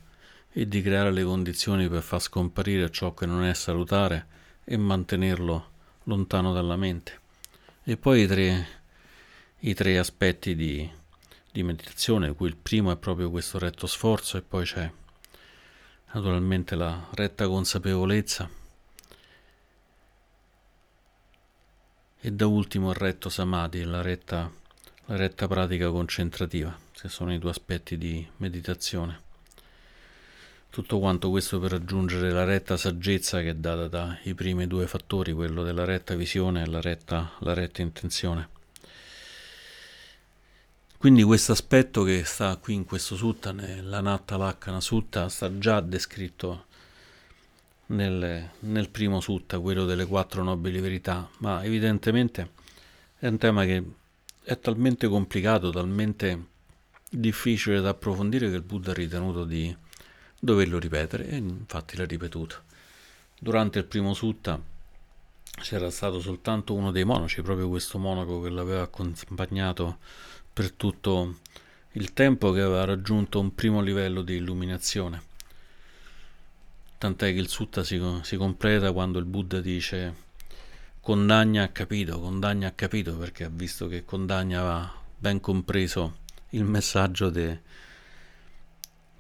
e 0.52 0.69
di 0.69 0.83
creare 0.83 1.11
le 1.11 1.25
condizioni 1.25 1.88
per 1.88 2.02
far 2.02 2.23
scomparire 2.23 2.93
ciò 2.93 3.14
che 3.14 3.26
non 3.26 3.43
è 3.43 3.52
salutare 3.55 4.26
e 4.62 4.76
mantenerlo 4.76 5.71
lontano 6.05 6.52
dalla 6.52 6.76
mente. 6.76 7.19
E 7.83 7.97
poi 7.97 8.23
i 8.23 8.26
tre, 8.29 8.69
i 9.59 9.75
tre 9.75 9.99
aspetti 9.99 10.55
di, 10.55 10.88
di 11.52 11.62
meditazione, 11.62 12.35
cui 12.35 12.49
il 12.49 12.56
primo 12.56 12.90
è 12.90 12.97
proprio 12.97 13.30
questo 13.30 13.59
retto 13.59 13.87
sforzo 13.87 14.38
e 14.38 14.42
poi 14.42 14.64
c'è 14.64 14.90
naturalmente 16.14 16.75
la 16.75 17.09
retta 17.12 17.47
consapevolezza 17.47 18.49
e 22.25 22.30
da 22.30 22.47
ultimo 22.47 22.90
il 22.90 22.97
retto 22.97 23.28
samadhi, 23.28 23.82
la 23.82 24.00
retta, 24.00 24.50
la 25.06 25.16
retta 25.16 25.47
pratica 25.47 25.90
concentrativa, 25.90 26.75
che 26.92 27.09
sono 27.09 27.35
i 27.35 27.38
due 27.38 27.50
aspetti 27.50 27.99
di 27.99 28.26
meditazione. 28.37 29.30
Tutto 30.71 31.00
quanto 31.00 31.28
questo 31.28 31.59
per 31.59 31.73
raggiungere 31.73 32.30
la 32.30 32.44
retta 32.44 32.78
saggezza 32.78 33.40
che 33.40 33.50
è 33.50 33.54
data 33.54 33.88
dai 33.88 34.32
primi 34.35 34.66
due 34.66 34.87
fattori, 34.87 35.32
quello 35.32 35.62
della 35.62 35.85
retta 35.85 36.14
visione 36.14 36.62
e 36.62 36.66
la 36.66 36.80
retta, 36.80 37.32
la 37.40 37.52
retta 37.52 37.82
intenzione. 37.82 38.61
Quindi 41.02 41.25
questo 41.25 41.50
aspetto 41.50 42.04
che 42.04 42.23
sta 42.23 42.56
qui 42.59 42.75
in 42.75 42.85
questo 42.85 43.16
sutta, 43.16 43.50
nella 43.50 44.00
Natta 44.00 44.37
Lakkana 44.37 44.80
Sutta, 44.80 45.28
sta 45.28 45.59
già 45.59 45.80
descritto 45.80 46.66
nel, 47.87 48.49
nel 48.61 48.88
primo 48.88 49.18
sutta, 49.18 49.59
quello 49.59 49.85
delle 49.85 50.06
quattro 50.06 50.44
nobili 50.44 50.78
verità, 50.78 51.28
ma 51.38 51.64
evidentemente 51.64 52.50
è 53.18 53.26
un 53.26 53.37
tema 53.37 53.64
che 53.64 53.82
è 54.44 54.56
talmente 54.61 55.09
complicato, 55.09 55.71
talmente 55.71 56.47
difficile 57.11 57.80
da 57.80 57.88
approfondire 57.88 58.49
che 58.49 58.54
il 58.54 58.62
Buddha 58.62 58.92
ha 58.92 58.94
ritenuto 58.94 59.44
di 59.44 59.76
doverlo 60.38 60.78
ripetere 60.78 61.26
e 61.26 61.37
infatti 61.38 61.97
l'ha 61.97 62.06
ripetuto. 62.06 62.62
Durante 63.40 63.80
il 63.80 63.87
primo 63.87 64.14
sutta 64.14 64.56
c'era 65.62 65.90
stato 65.90 66.21
soltanto 66.21 66.75
uno 66.75 66.92
dei 66.92 67.04
monaci, 67.04 67.42
proprio 67.42 67.68
questo 67.68 67.99
monaco 67.99 68.40
che 68.40 68.50
l'aveva 68.50 68.82
accompagnato 68.82 69.99
per 70.52 70.73
tutto 70.73 71.38
il 71.92 72.12
tempo 72.12 72.52
che 72.52 72.61
aveva 72.61 72.85
raggiunto 72.85 73.40
un 73.40 73.54
primo 73.54 73.80
livello 73.80 74.23
di 74.23 74.37
illuminazione 74.37 75.30
tant'è 77.02 77.32
che 77.32 77.40
il 77.40 77.49
sutta 77.49 77.82
si, 77.82 78.00
si 78.23 78.37
completa 78.37 78.92
quando 78.92 79.18
il 79.18 79.25
Buddha 79.25 79.61
dice 79.61 80.14
Condagna 81.00 81.64
ha 81.64 81.68
capito, 81.68 82.21
Condagna 82.21 82.68
ha 82.68 82.73
capito 82.73 83.16
perché 83.16 83.42
ha 83.42 83.50
visto 83.52 83.88
che 83.88 84.04
Condagna 84.04 84.61
aveva 84.61 84.94
ben 85.18 85.40
compreso 85.40 86.18
il 86.50 86.62
messaggio 86.62 87.28
de, 87.28 87.61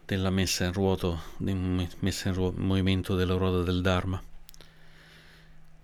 della 0.06 0.30
messa 0.30 0.64
in 0.64 0.72
ruoto, 0.72 1.22
messa 1.38 2.28
in 2.28 2.34
ruo- 2.34 2.54
movimento 2.56 3.16
della 3.16 3.34
ruota 3.34 3.64
del 3.64 3.80
Dharma. 3.80 4.22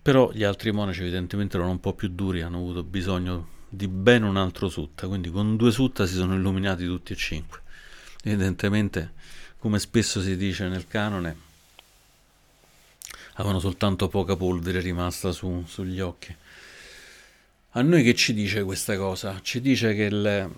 Però 0.01 0.31
gli 0.31 0.45
altri 0.45 0.71
monaci 0.71 1.01
evidentemente 1.01 1.57
erano 1.57 1.73
un 1.73 1.81
po' 1.81 1.95
più 1.95 2.11
duri, 2.11 2.43
hanno 2.43 2.59
avuto 2.59 2.85
bisogno 2.85 3.49
di 3.69 3.87
ben 3.89 4.23
un 4.23 4.37
altro 4.37 4.69
sutta, 4.69 5.07
quindi 5.07 5.31
con 5.31 5.57
due 5.57 5.71
sutta 5.71 6.07
si 6.07 6.15
sono 6.15 6.35
illuminati 6.35 6.85
tutti 6.87 7.13
e 7.13 7.17
cinque. 7.17 7.61
Evidentemente, 8.23 9.13
come 9.59 9.79
spesso 9.79 10.21
si 10.23 10.37
dice 10.37 10.69
nel 10.69 10.87
canone, 10.87 11.37
avevano 13.35 13.61
soltanto 13.61 14.09
poca 14.09 14.37
polvere 14.37 14.81
rimasta 14.81 15.33
su, 15.33 15.65
sugli 15.67 16.01
occhi. 16.01 16.35
A 17.73 17.83
noi 17.83 18.03
che 18.03 18.15
ci 18.15 18.33
dice 18.33 18.65
questa 18.65 18.97
cosa? 18.97 19.41
Ci 19.43 19.61
dice 19.61 19.95
che 19.95 20.05
il, 20.05 20.55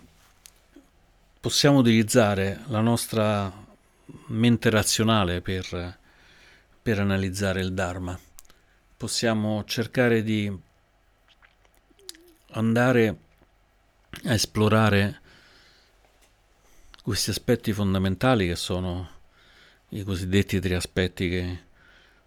possiamo 1.41 1.79
utilizzare 1.79 2.61
la 2.69 2.81
nostra 2.81 3.53
mente 4.27 4.71
razionale 4.71 5.41
per, 5.41 5.99
per 6.81 7.01
analizzare 7.01 7.61
il 7.61 7.73
Dharma. 7.73 8.19
Possiamo 8.97 9.65
cercare 9.67 10.23
di 10.23 10.69
andare 12.53 13.19
a 14.25 14.33
esplorare 14.33 15.21
questi 17.03 17.31
aspetti 17.31 17.73
fondamentali 17.73 18.47
che 18.47 18.57
sono 18.57 19.09
i 19.91 20.03
cosiddetti 20.03 20.61
tre 20.61 20.75
aspetti 20.75 21.29
che 21.29 21.59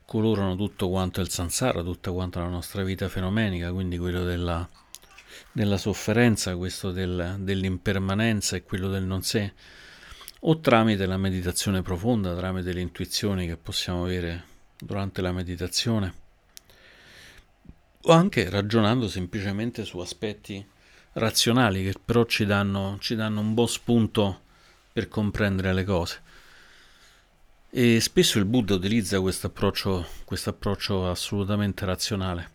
colorano 0.05 0.55
tutto 0.55 0.89
quanto 0.89 1.21
il 1.21 1.29
sansara, 1.29 1.81
tutta 1.81 2.11
quanta 2.11 2.41
la 2.41 2.47
nostra 2.47 2.83
vita 2.83 3.07
fenomenica, 3.07 3.71
quindi 3.71 3.97
quello 3.97 4.23
della, 4.23 4.67
della 5.51 5.77
sofferenza, 5.77 6.55
questo 6.55 6.91
del, 6.91 7.37
dell'impermanenza 7.39 8.55
e 8.55 8.63
quello 8.63 8.89
del 8.89 9.03
non 9.03 9.23
sé, 9.23 9.53
o 10.41 10.59
tramite 10.59 11.05
la 11.05 11.17
meditazione 11.17 11.81
profonda, 11.81 12.35
tramite 12.35 12.73
le 12.73 12.81
intuizioni 12.81 13.47
che 13.47 13.55
possiamo 13.55 14.03
avere 14.03 14.43
durante 14.77 15.21
la 15.21 15.31
meditazione, 15.31 16.13
o 18.05 18.11
anche 18.11 18.49
ragionando 18.49 19.07
semplicemente 19.07 19.85
su 19.85 19.99
aspetti 19.99 20.65
razionali 21.13 21.83
che 21.83 21.95
però 22.03 22.25
ci 22.25 22.45
danno, 22.45 22.97
ci 22.99 23.15
danno 23.15 23.39
un 23.39 23.53
buon 23.53 23.67
spunto 23.67 24.41
per 24.91 25.07
comprendere 25.07 25.73
le 25.73 25.83
cose. 25.83 26.21
E 27.69 27.99
spesso 28.01 28.37
il 28.37 28.45
Buddha 28.45 28.75
utilizza 28.75 29.19
questo 29.19 29.47
approccio, 29.47 30.05
approccio 30.45 31.09
assolutamente 31.09 31.85
razionale, 31.85 32.51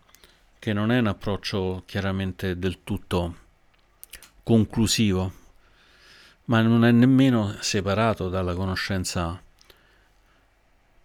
che 0.59 0.71
non 0.71 0.91
è 0.91 0.99
un 0.99 1.07
approccio 1.07 1.83
chiaramente 1.85 2.57
del 2.57 2.83
tutto 2.83 3.35
conclusivo, 4.43 5.33
ma 6.45 6.61
non 6.61 6.85
è 6.85 6.91
nemmeno 6.91 7.55
separato 7.59 8.29
dalla 8.29 8.53
conoscenza 8.53 9.41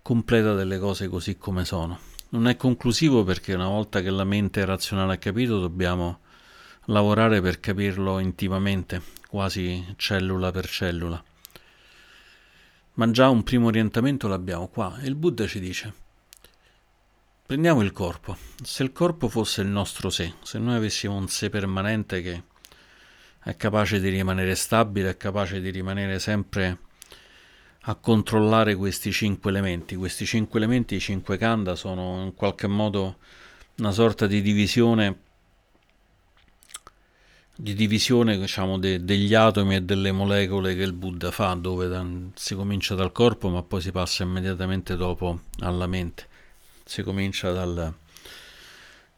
completa 0.01 0.55
delle 0.55 0.79
cose 0.79 1.09
così 1.09 1.37
come 1.37 1.65
sono. 1.65 2.14
Non 2.31 2.49
è 2.49 2.57
conclusivo 2.57 3.23
perché 3.23 3.55
una 3.55 3.69
volta 3.69 4.01
che 4.01 4.11
la 4.11 4.25
mente 4.25 4.65
razionale 4.65 5.15
ha 5.15 5.19
capito 5.19 5.61
dobbiamo 5.61 6.21
lavorare 6.87 7.41
per 7.41 7.61
capirlo 7.61 8.19
intimamente, 8.19 9.03
quasi 9.29 9.95
cellula 9.97 10.51
per 10.51 10.69
cellula. 10.69 11.23
Ma 12.95 13.11
già 13.11 13.29
un 13.29 13.43
primo 13.43 13.67
orientamento 13.67 14.29
l'abbiamo 14.29 14.69
qua 14.69 14.99
e 15.01 15.07
il 15.07 15.15
Buddha 15.15 15.47
ci 15.47 15.61
dice, 15.61 15.93
prendiamo 17.45 17.83
il 17.83 17.93
corpo, 17.93 18.37
se 18.63 18.83
il 18.83 18.93
corpo 18.93 19.29
fosse 19.29 19.63
il 19.63 19.69
nostro 19.69 20.11
sé, 20.11 20.35
se 20.43 20.59
noi 20.59 20.77
avessimo 20.77 21.17
un 21.17 21.29
sé 21.29 21.51
permanente 21.51 22.23
che 22.23 22.43
è 23.43 23.57
capace 23.57 24.01
di 24.01 24.09
rimanere 24.09 24.55
stabile, 24.55 25.11
è 25.11 25.17
capace 25.17 25.61
di 25.61 25.71
rimanere 25.71 26.19
sempre 26.19 26.79
a 27.87 27.95
controllare 27.97 28.75
questi 28.75 29.13
cinque 29.13 29.51
elementi. 29.51 29.97
Questi 29.97 30.25
cinque 30.27 30.59
elementi, 30.59 30.95
i 30.95 31.01
cinque 31.01 31.37
kanda, 31.37 31.75
sono 31.75 32.23
in 32.23 32.35
qualche 32.35 32.67
modo 32.67 33.17
una 33.77 33.93
sorta 33.93 34.27
di 34.27 34.41
divisione 34.41 35.19
di 37.57 37.75
divisione 37.75 38.37
diciamo, 38.37 38.79
de, 38.79 39.05
degli 39.05 39.33
atomi 39.33 39.77
e 39.77 39.83
delle 39.83 40.11
molecole 40.11 40.75
che 40.75 40.83
il 40.83 40.93
Buddha 40.93 41.31
fa, 41.31 41.55
dove 41.55 41.87
da, 41.87 42.05
si 42.35 42.55
comincia 42.57 42.97
dal 42.97 43.13
corpo 43.13 43.49
ma 43.49 43.63
poi 43.63 43.81
si 43.81 43.93
passa 43.93 44.25
immediatamente 44.25 44.97
dopo 44.97 45.43
alla 45.61 45.87
mente. 45.87 46.27
Si 46.85 47.03
comincia 47.03 47.53
dal, 47.53 47.95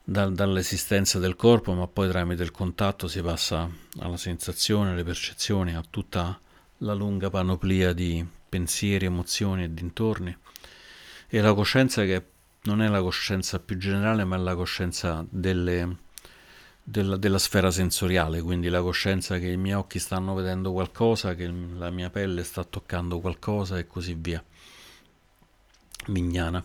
dal, 0.05 0.35
dall'esistenza 0.35 1.19
del 1.19 1.35
corpo 1.35 1.73
ma 1.73 1.87
poi 1.87 2.09
tramite 2.09 2.43
il 2.43 2.51
contatto 2.51 3.09
si 3.09 3.23
passa 3.23 3.71
alla 4.01 4.19
sensazione, 4.19 4.91
alle 4.91 5.05
percezioni, 5.05 5.75
a 5.75 5.83
tutta 5.89 6.39
la 6.81 6.93
lunga 6.93 7.31
panoplia 7.31 7.95
di 7.95 8.25
pensieri, 8.49 9.07
emozioni 9.07 9.65
e 9.65 9.75
dintorni. 9.75 10.37
E 11.29 11.41
la 11.41 11.55
coscienza 11.55 12.03
che 12.05 12.25
non 12.63 12.83
è 12.83 12.89
la 12.89 13.01
coscienza 13.01 13.59
più 13.61 13.77
generale 13.77 14.25
ma 14.25 14.37
è 14.37 14.39
la 14.39 14.55
coscienza 14.55 15.25
delle 15.29 16.05
della, 16.89 17.17
della, 17.17 17.39
sfera 17.39 17.73
sensoriale, 17.73 18.41
quindi 18.41 18.69
la 18.69 18.81
coscienza 18.81 19.41
che 19.41 19.49
i 19.49 19.57
miei 19.57 19.75
occhi 19.75 19.99
stanno 19.99 20.35
vedendo 20.35 20.71
qualcosa, 20.71 21.35
che 21.35 21.49
la 21.49 21.91
mia 21.91 22.11
pelle 22.11 22.45
sta 22.45 22.63
toccando 22.63 23.19
qualcosa 23.19 23.77
e 23.77 23.89
così 23.89 24.15
via. 24.15 24.43
Mignana. 26.07 26.65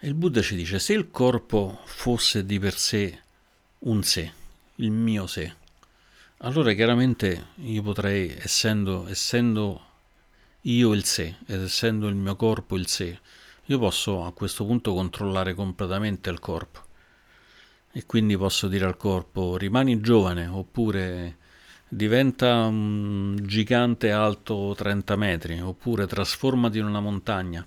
E 0.00 0.08
il 0.08 0.14
Buddha 0.14 0.42
ci 0.42 0.56
dice, 0.56 0.80
se 0.80 0.94
il 0.94 1.10
corpo 1.12 1.80
fosse 1.84 2.44
di 2.44 2.58
per 2.58 2.76
sé 2.76 3.22
un 3.80 4.02
sé, 4.02 4.32
il 4.76 4.90
mio 4.90 5.28
sé, 5.28 5.54
allora 6.38 6.72
chiaramente 6.72 7.48
io 7.56 7.82
potrei, 7.82 8.34
essendo, 8.36 9.06
essendo 9.08 9.80
io 10.62 10.92
il 10.92 11.04
sé 11.04 11.36
ed 11.46 11.62
essendo 11.62 12.08
il 12.08 12.14
mio 12.14 12.36
corpo 12.36 12.76
il 12.76 12.86
sé, 12.86 13.18
io 13.66 13.78
posso 13.78 14.24
a 14.24 14.32
questo 14.32 14.64
punto 14.64 14.92
controllare 14.94 15.54
completamente 15.54 16.30
il 16.30 16.38
corpo 16.40 16.82
e 17.92 18.04
quindi 18.06 18.36
posso 18.36 18.66
dire 18.66 18.84
al 18.84 18.96
corpo 18.96 19.56
rimani 19.56 20.00
giovane 20.00 20.46
oppure 20.46 21.36
diventa 21.88 22.64
un 22.64 23.38
gigante 23.42 24.10
alto 24.10 24.74
30 24.76 25.16
metri 25.16 25.60
oppure 25.60 26.06
trasformati 26.06 26.78
in 26.78 26.86
una 26.86 27.00
montagna, 27.00 27.64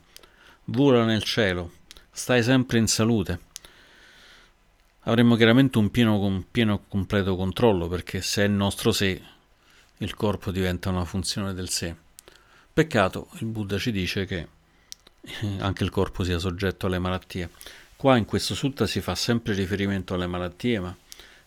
vola 0.66 1.06
nel 1.06 1.24
cielo, 1.24 1.72
stai 2.12 2.44
sempre 2.44 2.78
in 2.78 2.88
salute. 2.88 3.40
Avremmo 5.08 5.38
chiaramente 5.38 5.78
un 5.78 5.90
pieno, 5.90 6.44
pieno 6.52 6.84
completo 6.86 7.38
controllo 7.38 7.88
perché 7.88 8.22
se 8.22 8.42
è 8.42 8.46
il 8.46 8.52
nostro 8.52 8.92
sé, 8.92 9.22
il 10.00 10.14
corpo 10.16 10.52
diventa 10.52 10.90
una 10.90 11.06
funzione 11.06 11.54
del 11.54 11.70
sé. 11.70 11.96
Peccato, 12.74 13.30
il 13.40 13.46
Buddha 13.46 13.78
ci 13.78 13.94
dice 13.94 14.26
che 14.26 14.48
anche 15.60 15.86
il 15.86 15.92
corpo 15.92 16.26
sia 16.26 16.38
soggetto 16.40 16.88
alle 16.88 17.00
malattie. 17.00 17.52
Qua 17.96 18.18
in 18.18 18.26
questo 18.26 18.54
sutta 18.54 18.86
si 18.86 19.00
fa 19.00 19.16
sempre 19.16 19.54
riferimento 19.54 20.14
alle 20.14 20.28
malattie, 20.28 20.78
ma 20.82 20.94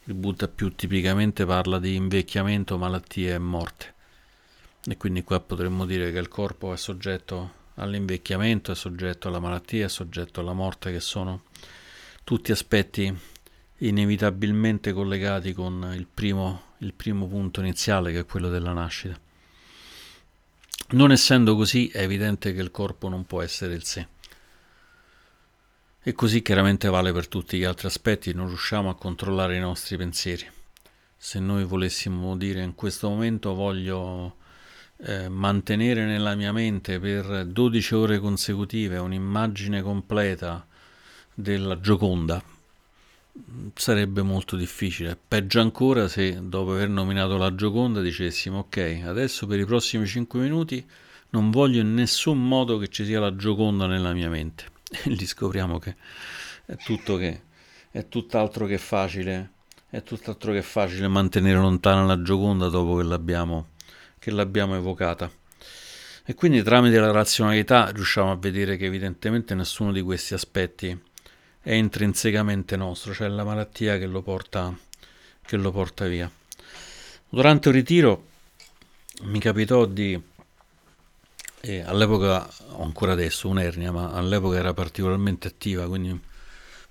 il 0.05 0.15
Buddha 0.15 0.49
più 0.49 0.75
tipicamente 0.75 1.45
parla 1.45 1.79
di 1.79 1.97
invecchiamento, 1.97 2.79
malattie 2.79 3.35
e 3.35 3.39
morte. 3.39 3.95
E 4.87 4.97
quindi 4.97 5.23
qua 5.23 5.39
potremmo 5.39 5.85
dire 5.85 6.11
che 6.13 6.19
il 6.19 6.29
corpo 6.29 6.73
è 6.73 6.79
soggetto 6.79 7.53
all'invecchiamento, 7.75 8.73
è 8.73 8.75
soggetto 8.75 9.29
alla 9.29 9.39
malattia, 9.39 9.85
è 9.85 9.91
soggetto 9.91 10.41
alla 10.41 10.55
morte, 10.55 10.91
che 10.91 11.01
sono 11.01 11.43
tutti 12.25 12.53
aspetti 12.53 13.15
inevitabilmente 13.81 14.93
collegati 14.93 15.53
con 15.53 15.93
il 15.95 16.07
primo, 16.13 16.75
il 16.79 16.95
primo 16.95 17.27
punto 17.27 17.61
iniziale, 17.61 18.13
che 18.13 18.21
è 18.21 18.27
quello 18.27 18.49
della 18.49 18.73
nascita. 18.73 19.19
Non 20.93 21.13
essendo 21.13 21.55
così, 21.55 21.89
è 21.89 22.01
evidente 22.01 22.53
che 22.53 22.61
il 22.61 22.71
corpo 22.71 23.09
non 23.09 23.25
può 23.25 23.43
essere 23.43 23.75
il 23.75 23.85
sé. 23.85 24.07
E 26.03 26.13
così 26.13 26.43
chiaramente 26.43 26.89
vale 26.89 27.13
per 27.13 27.29
tutti 27.29 27.59
gli 27.59 27.65
altri 27.65 27.87
aspetti, 27.87 28.33
non 28.33 28.49
riusciamo 28.49 28.89
a 28.89 28.97
controllare 28.97 29.57
i 29.57 29.61
nostri 29.61 29.97
pensieri. 29.97 30.49
Se 31.17 31.39
noi 31.39 31.65
volessimo 31.65 32.37
dire 32.37 32.63
in 32.63 32.75
questo 32.75 33.09
momento 33.09 33.55
voglio 33.55 34.37
eh, 34.97 35.29
mantenere 35.29 36.07
nella 36.07 36.35
mia 36.35 36.53
mente 36.53 36.99
per 36.99 37.47
12 37.47 37.95
ore 37.95 38.19
consecutive 38.19 38.97
un'immagine 38.99 39.83
completa 39.83 40.67
della 41.35 41.79
Gioconda, 41.79 42.43
sarebbe 43.75 44.23
molto 44.23 44.57
difficile. 44.57 45.19
Peggio 45.29 45.61
ancora 45.61 46.09
se 46.09 46.39
dopo 46.43 46.73
aver 46.73 46.89
nominato 46.89 47.37
la 47.37 47.55
Gioconda 47.55 48.01
dicessimo 48.01 48.59
ok, 48.59 49.03
adesso 49.05 49.47
per 49.47 49.59
i 49.59 49.65
prossimi 49.65 50.07
5 50.07 50.41
minuti 50.41 50.85
non 51.31 51.51
voglio 51.51 51.81
in 51.81 51.95
nessun 51.95 52.47
modo 52.47 52.79
che 52.79 52.89
ci 52.89 53.05
sia 53.05 53.21
la 53.21 53.35
Gioconda 53.35 53.87
nella 53.87 54.13
mia 54.13 54.29
mente 54.29 54.65
e 54.91 55.11
lì 55.11 55.27
scopriamo 55.27 55.79
che 55.79 55.97
è 56.67 56.77
tutto 56.77 57.17
che 57.17 57.43
è 57.91 58.09
tutt'altro 58.09 58.67
che 58.67 58.79
facile 58.79 59.53
è 59.89 60.03
tutt'altro 60.03 60.53
che 60.53 60.63
facile 60.63 61.09
mantenere 61.09 61.59
lontana 61.59 62.05
la 62.05 62.23
Gioconda 62.23 62.69
dopo 62.69 62.97
che 62.97 63.03
l'abbiamo, 63.05 63.69
che 64.19 64.31
l'abbiamo 64.31 64.77
evocata 64.77 65.31
e 66.25 66.35
quindi 66.35 66.63
tramite 66.63 66.99
la 66.99 67.11
razionalità 67.11 67.91
riusciamo 67.91 68.31
a 68.31 68.37
vedere 68.37 68.77
che 68.77 68.87
evidentemente 68.87 69.55
nessuno 69.55 69.93
di 69.93 70.03
questi 70.03 70.35
aspetti 70.35 71.09
è 71.63 71.73
intrinsecamente 71.73 72.77
nostro, 72.77 73.13
cioè 73.13 73.29
la 73.29 73.45
malattia 73.45 73.99
che 73.99 74.07
lo 74.07 74.23
porta, 74.23 74.77
che 75.43 75.57
lo 75.57 75.71
porta 75.71 76.07
via. 76.07 76.31
Durante 77.29 77.69
un 77.69 77.75
ritiro 77.75 78.27
mi 79.23 79.39
capitò 79.39 79.85
di 79.85 80.21
e 81.63 81.81
all'epoca, 81.83 82.49
ho 82.71 82.83
ancora 82.83 83.13
adesso 83.13 83.47
un'ernia, 83.49 83.93
ma 83.93 84.13
all'epoca 84.13 84.57
era 84.57 84.73
particolarmente 84.73 85.49
attiva, 85.49 85.87
quindi 85.87 86.09
mi 86.11 86.21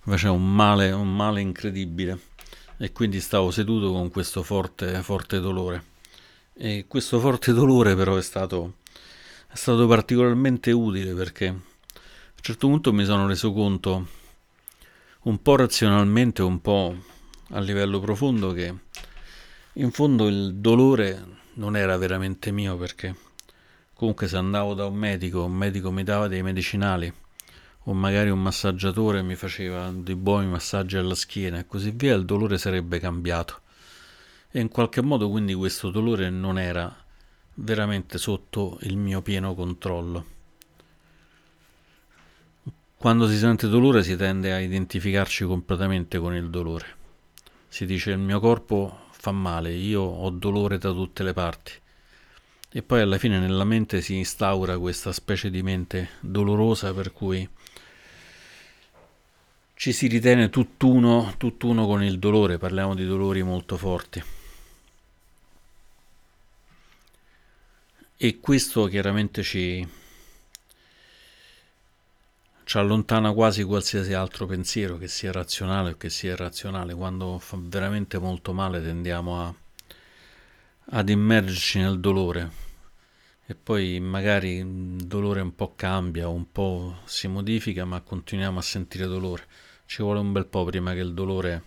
faceva 0.03 0.33
un 0.33 0.53
male, 0.53 0.91
un 0.91 1.15
male 1.15 1.41
incredibile. 1.41 2.19
E 2.77 2.91
quindi 2.91 3.19
stavo 3.19 3.49
seduto 3.49 3.91
con 3.91 4.11
questo 4.11 4.43
forte, 4.43 5.01
forte 5.01 5.39
dolore. 5.39 5.83
E 6.53 6.85
questo 6.87 7.19
forte 7.19 7.51
dolore 7.51 7.95
però 7.95 8.15
è 8.15 8.21
stato, 8.21 8.75
è 9.51 9.55
stato 9.55 9.87
particolarmente 9.87 10.71
utile 10.71 11.13
perché 11.13 11.47
a 11.47 11.53
un 11.53 12.41
certo 12.41 12.67
punto 12.67 12.93
mi 12.93 13.05
sono 13.05 13.25
reso 13.27 13.51
conto, 13.51 14.07
un 15.23 15.41
po' 15.41 15.55
razionalmente, 15.55 16.41
un 16.41 16.61
po' 16.61 16.95
a 17.49 17.59
livello 17.59 17.99
profondo, 17.99 18.51
che 18.53 18.73
in 19.73 19.91
fondo 19.91 20.27
il 20.27 20.55
dolore 20.55 21.37
non 21.53 21.75
era 21.75 21.97
veramente 21.97 22.51
mio 22.51 22.77
perché 22.77 23.27
Comunque 23.99 24.29
se 24.29 24.37
andavo 24.37 24.75
da 24.75 24.85
un 24.85 24.95
medico, 24.95 25.43
un 25.43 25.51
medico 25.51 25.91
mi 25.91 26.03
dava 26.03 26.29
dei 26.29 26.41
medicinali 26.41 27.13
o 27.83 27.93
magari 27.93 28.29
un 28.29 28.41
massaggiatore 28.41 29.21
mi 29.21 29.35
faceva 29.35 29.91
dei 29.93 30.15
buoni 30.15 30.47
massaggi 30.47 30.95
alla 30.95 31.15
schiena 31.15 31.59
e 31.59 31.65
così 31.65 31.91
via, 31.91 32.15
il 32.15 32.23
dolore 32.23 32.57
sarebbe 32.57 32.97
cambiato. 32.97 33.59
E 34.51 34.61
in 34.61 34.69
qualche 34.69 35.01
modo 35.01 35.29
quindi 35.29 35.53
questo 35.53 35.89
dolore 35.89 36.29
non 36.29 36.57
era 36.57 36.95
veramente 37.55 38.17
sotto 38.17 38.77
il 38.83 38.95
mio 38.95 39.21
pieno 39.21 39.53
controllo. 39.53 40.25
Quando 42.99 43.29
si 43.29 43.37
sente 43.37 43.69
dolore 43.69 44.03
si 44.03 44.17
tende 44.17 44.51
a 44.51 44.59
identificarci 44.59 45.45
completamente 45.45 46.19
con 46.19 46.35
il 46.35 46.49
dolore. 46.49 46.85
Si 47.69 47.85
dice 47.85 48.11
il 48.11 48.17
mio 48.17 48.41
corpo 48.41 49.05
fa 49.11 49.31
male, 49.31 49.71
io 49.71 50.01
ho 50.01 50.29
dolore 50.31 50.77
da 50.77 50.91
tutte 50.91 51.23
le 51.23 51.31
parti 51.31 51.71
e 52.69 52.81
poi 52.83 52.99
alla 52.99 53.17
fine 53.17 53.39
nella 53.39 53.63
mente 53.63 54.01
si 54.01 54.17
instaura 54.17 54.77
questa 54.77 55.13
specie 55.13 55.49
di 55.49 55.63
mente 55.63 56.09
dolorosa 56.19 56.93
per 56.93 57.13
cui 57.13 57.47
ci 59.75 59.93
si 59.93 60.07
ritiene 60.07 60.49
tutt'uno, 60.49 61.35
tutt'uno 61.37 61.85
con 61.85 62.03
il 62.03 62.19
dolore, 62.19 62.57
parliamo 62.57 62.95
di 62.95 63.05
dolori 63.05 63.41
molto 63.43 63.77
forti. 63.77 64.21
E 68.17 68.39
questo 68.41 68.87
chiaramente 68.87 69.41
ci, 69.41 69.87
ci 72.69 72.77
allontana 72.77 73.33
quasi 73.33 73.63
qualsiasi 73.63 74.13
altro 74.13 74.45
pensiero, 74.45 74.99
che 74.99 75.07
sia 75.07 75.31
razionale 75.31 75.89
o 75.89 75.97
che 75.97 76.11
sia 76.11 76.33
irrazionale. 76.33 76.93
Quando 76.93 77.39
fa 77.39 77.57
veramente 77.59 78.19
molto 78.19 78.53
male 78.53 78.79
tendiamo 78.79 79.41
a 79.41 79.55
ad 80.91 81.09
immergerci 81.09 81.79
nel 81.79 81.99
dolore 81.99 82.51
e 83.47 83.55
poi 83.55 83.99
magari 83.99 84.57
il 84.57 84.97
dolore 84.97 85.41
un 85.41 85.55
po' 85.55 85.73
cambia, 85.75 86.27
un 86.27 86.51
po' 86.51 86.99
si 87.05 87.27
modifica, 87.27 87.85
ma 87.85 88.01
continuiamo 88.01 88.59
a 88.59 88.61
sentire 88.61 89.07
dolore. 89.07 89.47
Ci 89.87 90.03
vuole 90.03 90.19
un 90.19 90.31
bel 90.31 90.45
po' 90.45 90.63
prima 90.65 90.93
che 90.93 90.99
il 90.99 91.15
dolore 91.15 91.63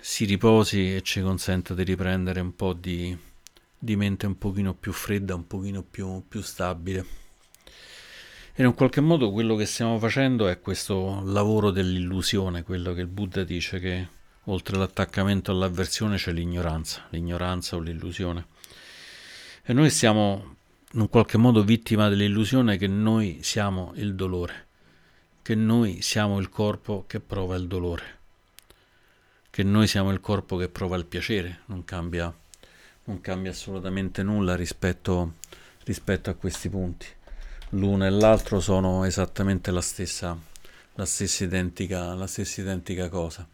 si 0.00 0.24
riposi 0.24 0.96
e 0.96 1.02
ci 1.02 1.20
consenta 1.20 1.74
di 1.74 1.84
riprendere 1.84 2.40
un 2.40 2.56
po' 2.56 2.72
di, 2.72 3.16
di 3.78 3.94
mente 3.94 4.26
un 4.26 4.36
pochino 4.36 4.74
più 4.74 4.90
fredda, 4.90 5.36
un 5.36 5.46
pochino 5.46 5.84
più, 5.84 6.24
più 6.26 6.40
stabile. 6.42 7.22
E 8.56 8.62
in 8.62 8.68
un 8.68 8.74
qualche 8.74 9.00
modo 9.00 9.32
quello 9.32 9.56
che 9.56 9.66
stiamo 9.66 9.98
facendo 9.98 10.46
è 10.46 10.60
questo 10.60 11.22
lavoro 11.24 11.72
dell'illusione, 11.72 12.62
quello 12.62 12.92
che 12.92 13.00
il 13.00 13.08
Buddha 13.08 13.42
dice 13.42 13.80
che 13.80 14.06
oltre 14.44 14.76
l'attaccamento 14.76 15.50
all'avversione 15.50 16.18
c'è 16.18 16.30
l'ignoranza, 16.30 17.02
l'ignoranza 17.08 17.74
o 17.74 17.80
l'illusione. 17.80 18.46
E 19.64 19.72
noi 19.72 19.90
siamo 19.90 20.54
in 20.92 21.00
un 21.00 21.08
qualche 21.08 21.36
modo 21.36 21.64
vittima 21.64 22.08
dell'illusione 22.08 22.76
che 22.76 22.86
noi 22.86 23.40
siamo 23.42 23.90
il 23.96 24.14
dolore, 24.14 24.66
che 25.42 25.56
noi 25.56 26.00
siamo 26.00 26.38
il 26.38 26.48
corpo 26.48 27.06
che 27.08 27.18
prova 27.18 27.56
il 27.56 27.66
dolore, 27.66 28.18
che 29.50 29.64
noi 29.64 29.88
siamo 29.88 30.12
il 30.12 30.20
corpo 30.20 30.56
che 30.56 30.68
prova 30.68 30.94
il 30.94 31.06
piacere, 31.06 31.62
non 31.64 31.84
cambia, 31.84 32.32
non 33.06 33.20
cambia 33.20 33.50
assolutamente 33.50 34.22
nulla 34.22 34.54
rispetto, 34.54 35.38
rispetto 35.82 36.30
a 36.30 36.34
questi 36.34 36.68
punti 36.68 37.06
l'uno 37.74 38.06
e 38.06 38.10
l'altro 38.10 38.60
sono 38.60 39.04
esattamente 39.04 39.70
la 39.70 39.80
stessa, 39.80 40.36
la 40.94 41.04
stessa, 41.04 41.44
identica, 41.44 42.14
la 42.14 42.26
stessa 42.26 42.60
identica 42.60 43.08
cosa. 43.08 43.46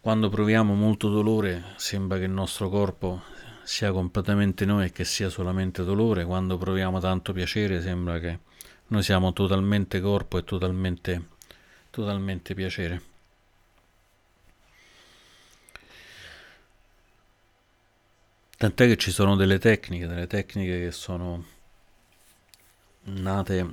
Quando 0.00 0.28
proviamo 0.28 0.74
molto 0.74 1.08
dolore 1.08 1.62
sembra 1.76 2.18
che 2.18 2.24
il 2.24 2.30
nostro 2.30 2.68
corpo 2.68 3.22
sia 3.62 3.92
completamente 3.92 4.64
noi 4.64 4.86
e 4.86 4.92
che 4.92 5.04
sia 5.04 5.28
solamente 5.28 5.84
dolore, 5.84 6.24
quando 6.24 6.58
proviamo 6.58 6.98
tanto 7.00 7.32
piacere 7.32 7.80
sembra 7.80 8.18
che 8.18 8.38
noi 8.88 9.02
siamo 9.02 9.32
totalmente 9.32 10.00
corpo 10.00 10.38
e 10.38 10.44
totalmente, 10.44 11.28
totalmente 11.90 12.54
piacere. 12.54 13.13
Tant'è 18.64 18.86
che 18.86 18.96
ci 18.96 19.10
sono 19.10 19.36
delle 19.36 19.58
tecniche, 19.58 20.06
delle 20.06 20.26
tecniche 20.26 20.80
che 20.80 20.90
sono 20.90 21.44
nate 23.02 23.70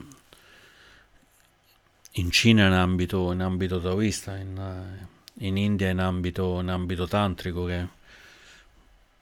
in 2.15 2.29
Cina 2.29 2.67
in 2.67 2.73
ambito, 2.73 3.31
in 3.31 3.39
ambito 3.39 3.79
taoista, 3.79 4.35
in, 4.35 5.07
in 5.35 5.55
India 5.55 5.87
in 5.87 5.99
ambito, 5.99 6.59
in 6.59 6.67
ambito 6.67 7.07
tantrico, 7.07 7.63
che 7.63 7.87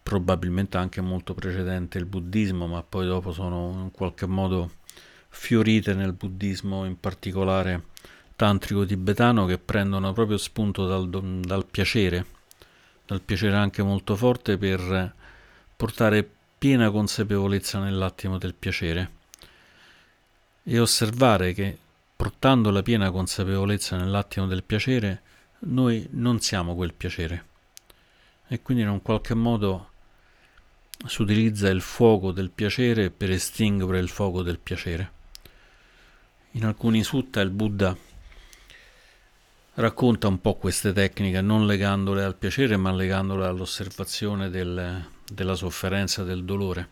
probabilmente 0.02 0.78
anche 0.78 1.02
molto 1.02 1.36
precedente 1.36 2.00
il 2.00 2.06
buddismo, 2.06 2.66
ma 2.66 2.82
poi 2.82 3.06
dopo 3.06 3.32
sono 3.32 3.80
in 3.84 3.92
qualche 3.92 4.26
modo 4.26 4.72
fiorite 5.28 5.94
nel 5.94 6.14
buddismo, 6.14 6.86
in 6.86 7.00
particolare 7.00 7.84
tantrico 8.36 8.88
tibetano, 8.88 9.46
che 9.46 9.60
prendono 9.60 10.14
proprio 10.14 10.38
spunto 10.38 10.88
dal, 10.88 11.08
dal 11.42 11.66
piacere, 11.68 12.26
dal 13.06 13.22
piacere 13.22 13.56
anche 13.56 13.84
molto 13.84 14.16
forte 14.16 14.58
per 14.58 15.18
portare 15.80 16.30
piena 16.58 16.92
consapevolezza 16.92 17.80
nell'attimo 17.80 18.38
del 18.38 18.54
piacere 18.54 19.12
e 20.62 20.78
osservare 20.78 21.54
che 21.54 21.78
portando 22.18 22.70
la 22.70 22.84
piena 22.84 23.10
consapevolezza 23.12 23.96
nell'attimo 23.96 24.46
del 24.46 24.64
piacere 24.64 25.22
noi 25.60 26.06
non 26.12 26.42
siamo 26.42 26.76
quel 26.76 26.94
piacere 26.94 27.46
e 28.50 28.62
quindi 28.62 28.84
in 28.84 28.90
un 28.90 29.02
qualche 29.02 29.34
modo 29.36 29.92
si 31.06 31.22
utilizza 31.22 31.70
il 31.70 31.80
fuoco 31.80 32.34
del 32.34 32.50
piacere 32.50 33.10
per 33.10 33.32
estinguere 33.32 34.00
il 34.00 34.10
fuoco 34.10 34.42
del 34.42 34.60
piacere. 34.60 35.12
In 36.52 36.66
alcuni 36.66 37.04
sutta 37.04 37.40
il 37.40 37.52
Buddha 37.52 37.96
racconta 39.76 40.28
un 40.28 40.42
po' 40.42 40.56
queste 40.56 40.92
tecniche, 40.92 41.40
non 41.40 41.66
legandole 41.66 42.26
al 42.26 42.36
piacere, 42.36 42.76
ma 42.76 42.92
legandole 42.92 43.46
all'osservazione 43.46 44.50
del, 44.50 45.08
della 45.32 45.56
sofferenza, 45.56 46.24
del 46.24 46.44
dolore. 46.44 46.90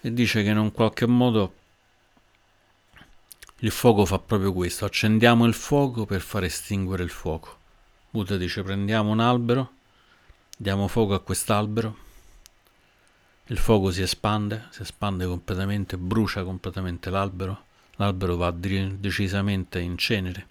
E 0.00 0.12
dice 0.12 0.42
che 0.42 0.50
in 0.50 0.58
un 0.58 0.72
qualche 0.72 1.06
modo 1.06 1.54
il 3.62 3.70
fuoco 3.70 4.04
fa 4.04 4.18
proprio 4.18 4.52
questo, 4.52 4.84
accendiamo 4.84 5.44
il 5.46 5.54
fuoco 5.54 6.04
per 6.04 6.20
far 6.20 6.42
estinguere 6.42 7.04
il 7.04 7.10
fuoco. 7.10 7.58
Buddha 8.10 8.36
dice 8.36 8.62
prendiamo 8.62 9.10
un 9.10 9.20
albero, 9.20 9.74
diamo 10.56 10.88
fuoco 10.88 11.14
a 11.14 11.20
quest'albero, 11.20 11.96
il 13.46 13.58
fuoco 13.58 13.92
si 13.92 14.02
espande, 14.02 14.66
si 14.70 14.82
espande 14.82 15.26
completamente, 15.26 15.96
brucia 15.96 16.42
completamente 16.42 17.08
l'albero, 17.08 17.66
l'albero 17.96 18.36
va 18.36 18.50
decisamente 18.50 19.78
in 19.78 19.96
cenere. 19.96 20.48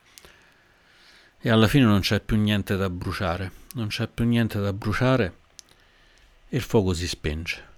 E 1.40 1.50
alla 1.50 1.68
fine 1.68 1.84
non 1.84 2.00
c'è 2.00 2.22
più 2.22 2.38
niente 2.38 2.78
da 2.78 2.90
bruciare, 2.90 3.52
non 3.74 3.88
c'è 3.88 4.08
più 4.08 4.24
niente 4.24 4.60
da 4.60 4.72
bruciare 4.72 5.40
e 6.54 6.58
il 6.58 6.64
fuoco 6.64 6.94
si 6.94 7.08
spenge 7.08 7.70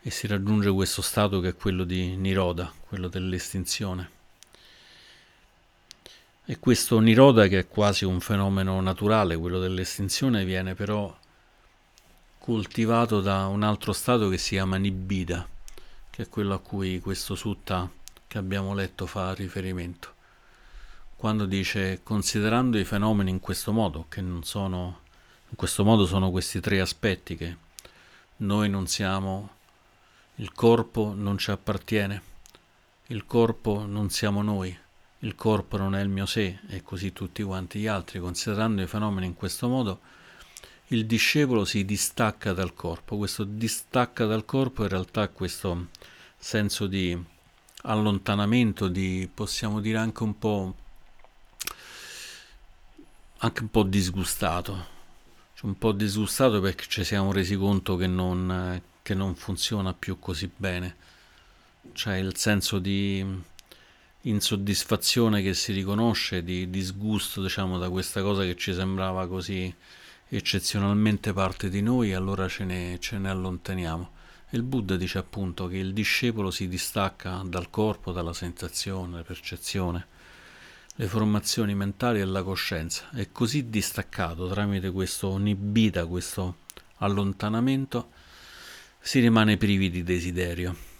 e 0.00 0.10
si 0.10 0.26
raggiunge 0.26 0.70
questo 0.70 1.02
stato 1.02 1.38
che 1.40 1.50
è 1.50 1.54
quello 1.54 1.84
di 1.84 2.16
Niroda, 2.16 2.72
quello 2.88 3.08
dell'estinzione. 3.08 4.10
E 6.46 6.58
questo 6.58 6.98
Niroda, 6.98 7.48
che 7.48 7.58
è 7.58 7.68
quasi 7.68 8.06
un 8.06 8.20
fenomeno 8.20 8.80
naturale, 8.80 9.36
quello 9.36 9.60
dell'estinzione, 9.60 10.46
viene 10.46 10.74
però 10.74 11.14
coltivato 12.38 13.20
da 13.20 13.46
un 13.48 13.62
altro 13.62 13.92
stato 13.92 14.30
che 14.30 14.38
si 14.38 14.54
chiama 14.54 14.78
Nibbida, 14.78 15.46
che 16.08 16.22
è 16.22 16.28
quello 16.30 16.54
a 16.54 16.58
cui 16.58 17.00
questo 17.00 17.34
sutta 17.34 17.88
che 18.26 18.38
abbiamo 18.38 18.72
letto 18.72 19.04
fa 19.04 19.34
riferimento. 19.34 20.14
Quando 21.14 21.44
dice 21.44 22.00
considerando 22.02 22.78
i 22.78 22.84
fenomeni 22.84 23.28
in 23.28 23.40
questo 23.40 23.72
modo, 23.72 24.06
che 24.08 24.22
non 24.22 24.42
sono 24.42 25.01
in 25.52 25.58
questo 25.58 25.84
modo 25.84 26.06
sono 26.06 26.30
questi 26.30 26.60
tre 26.60 26.80
aspetti 26.80 27.36
che 27.36 27.56
noi 28.36 28.70
non 28.70 28.86
siamo, 28.86 29.50
il 30.36 30.50
corpo 30.54 31.12
non 31.14 31.36
ci 31.36 31.50
appartiene, 31.50 32.22
il 33.08 33.26
corpo 33.26 33.84
non 33.84 34.08
siamo 34.08 34.40
noi, 34.40 34.74
il 35.18 35.34
corpo 35.34 35.76
non 35.76 35.94
è 35.94 36.00
il 36.00 36.08
mio 36.08 36.24
sé 36.24 36.58
e 36.68 36.82
così 36.82 37.12
tutti 37.12 37.42
quanti 37.42 37.80
gli 37.80 37.86
altri, 37.86 38.18
considerando 38.18 38.80
i 38.80 38.86
fenomeni 38.86 39.26
in 39.26 39.34
questo 39.34 39.68
modo, 39.68 40.00
il 40.86 41.04
discepolo 41.04 41.66
si 41.66 41.84
distacca 41.84 42.54
dal 42.54 42.72
corpo. 42.72 43.18
Questo 43.18 43.44
distacca 43.44 44.24
dal 44.24 44.46
corpo 44.46 44.84
in 44.84 44.88
realtà 44.88 45.24
è 45.24 45.32
questo 45.32 45.88
senso 46.38 46.86
di 46.86 47.16
allontanamento, 47.82 48.88
di 48.88 49.28
possiamo 49.32 49.80
dire 49.80 49.98
anche 49.98 50.22
un 50.22 50.38
po' 50.38 50.74
anche 53.36 53.60
un 53.60 53.70
po' 53.70 53.82
disgustato 53.82 55.00
un 55.62 55.78
po' 55.78 55.92
disgustato 55.92 56.60
perché 56.60 56.86
ci 56.88 57.04
siamo 57.04 57.32
resi 57.32 57.56
conto 57.56 57.96
che 57.96 58.06
non, 58.06 58.82
che 59.02 59.14
non 59.14 59.34
funziona 59.34 59.94
più 59.94 60.18
così 60.18 60.50
bene. 60.54 60.96
C'è 61.92 62.16
il 62.16 62.36
senso 62.36 62.78
di 62.78 63.24
insoddisfazione 64.22 65.42
che 65.42 65.54
si 65.54 65.72
riconosce, 65.72 66.42
di 66.42 66.68
disgusto 66.70 67.42
diciamo 67.42 67.78
da 67.78 67.90
questa 67.90 68.22
cosa 68.22 68.42
che 68.42 68.56
ci 68.56 68.72
sembrava 68.74 69.26
così 69.28 69.72
eccezionalmente 70.28 71.32
parte 71.32 71.68
di 71.68 71.82
noi, 71.82 72.12
allora 72.12 72.48
ce 72.48 72.64
ne, 72.64 72.98
ce 73.00 73.18
ne 73.18 73.30
allontaniamo. 73.30 74.10
Il 74.50 74.62
Buddha 74.62 74.96
dice 74.96 75.18
appunto 75.18 75.66
che 75.68 75.76
il 75.76 75.92
discepolo 75.92 76.50
si 76.50 76.68
distacca 76.68 77.42
dal 77.44 77.70
corpo, 77.70 78.12
dalla 78.12 78.32
sensazione, 78.32 79.12
dalla 79.12 79.24
percezione 79.24 80.06
le 80.96 81.06
formazioni 81.06 81.74
mentali 81.74 82.20
e 82.20 82.24
la 82.24 82.42
coscienza. 82.42 83.08
È 83.10 83.30
così 83.32 83.70
distaccato 83.70 84.48
tramite 84.48 84.90
questo 84.90 85.36
nibbita, 85.36 86.06
questo 86.06 86.58
allontanamento, 86.98 88.10
si 89.00 89.20
rimane 89.20 89.56
privi 89.56 89.90
di 89.90 90.02
desiderio. 90.02 90.90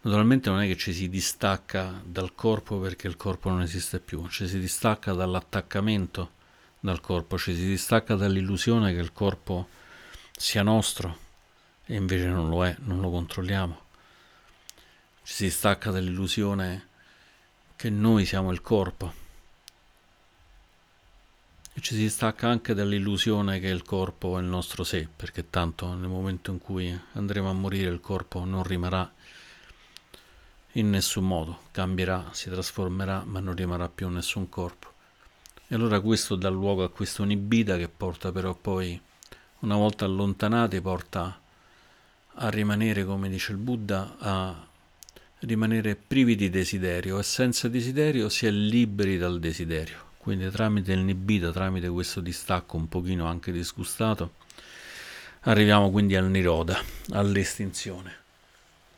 Naturalmente 0.00 0.50
non 0.50 0.60
è 0.60 0.66
che 0.66 0.76
ci 0.76 0.92
si 0.92 1.08
distacca 1.08 2.02
dal 2.04 2.34
corpo 2.34 2.80
perché 2.80 3.06
il 3.06 3.16
corpo 3.16 3.50
non 3.50 3.62
esiste 3.62 4.00
più, 4.00 4.26
ci 4.28 4.48
si 4.48 4.58
distacca 4.58 5.12
dall'attaccamento 5.12 6.32
dal 6.80 7.00
corpo, 7.00 7.38
ci 7.38 7.54
si 7.54 7.66
distacca 7.66 8.16
dall'illusione 8.16 8.92
che 8.92 8.98
il 8.98 9.12
corpo 9.12 9.68
sia 10.36 10.64
nostro 10.64 11.18
e 11.84 11.94
invece 11.94 12.26
non 12.26 12.48
lo 12.48 12.66
è, 12.66 12.74
non 12.80 13.00
lo 13.00 13.10
controlliamo. 13.10 13.80
Ci 15.22 15.32
si 15.34 15.44
distacca 15.44 15.92
dall'illusione 15.92 16.88
che 17.82 17.90
noi 17.90 18.24
siamo 18.24 18.52
il 18.52 18.60
corpo. 18.60 19.12
E 21.72 21.80
ci 21.80 21.96
si 21.96 22.08
stacca 22.08 22.46
anche 22.46 22.74
dall'illusione 22.74 23.58
che 23.58 23.66
il 23.66 23.82
corpo 23.82 24.38
è 24.38 24.40
il 24.40 24.46
nostro 24.46 24.84
sé, 24.84 25.08
perché 25.16 25.50
tanto 25.50 25.92
nel 25.92 26.08
momento 26.08 26.52
in 26.52 26.60
cui 26.60 26.96
andremo 27.14 27.50
a 27.50 27.52
morire 27.52 27.90
il 27.90 27.98
corpo 27.98 28.44
non 28.44 28.62
rimarrà 28.62 29.12
in 30.74 30.90
nessun 30.90 31.26
modo, 31.26 31.62
cambierà, 31.72 32.28
si 32.30 32.50
trasformerà, 32.50 33.24
ma 33.26 33.40
non 33.40 33.56
rimarrà 33.56 33.88
più 33.88 34.08
nessun 34.10 34.48
corpo. 34.48 34.92
E 35.66 35.74
allora 35.74 35.98
questo 35.98 36.36
dà 36.36 36.50
luogo 36.50 36.84
a 36.84 36.88
questo 36.88 37.24
nibita 37.24 37.76
che 37.78 37.88
porta 37.88 38.30
però 38.30 38.54
poi, 38.54 39.00
una 39.58 39.74
volta 39.74 40.04
allontanati, 40.04 40.80
porta 40.80 41.40
a 42.34 42.48
rimanere, 42.48 43.04
come 43.04 43.28
dice 43.28 43.50
il 43.50 43.58
Buddha, 43.58 44.14
a 44.20 44.70
rimanere 45.42 45.96
privi 45.96 46.36
di 46.36 46.50
desiderio 46.50 47.18
e 47.18 47.22
senza 47.24 47.68
desiderio 47.68 48.28
si 48.28 48.46
è 48.46 48.50
liberi 48.50 49.18
dal 49.18 49.40
desiderio. 49.40 50.10
quindi 50.18 50.48
tramite 50.50 50.92
il 50.92 51.00
Nibbita, 51.00 51.50
tramite 51.50 51.88
questo 51.88 52.20
distacco 52.20 52.76
un 52.76 52.88
pochino 52.88 53.26
anche 53.26 53.50
disgustato, 53.50 54.34
arriviamo 55.40 55.90
quindi 55.90 56.14
al 56.14 56.30
Niroda, 56.30 56.80
all'estinzione. 57.10 58.18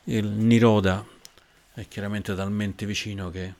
Il 0.03 0.27
Niroda 0.27 1.03
è 1.73 1.87
chiaramente 1.87 2.35
talmente 2.35 2.85
vicino 2.85 3.31
che 3.31 3.53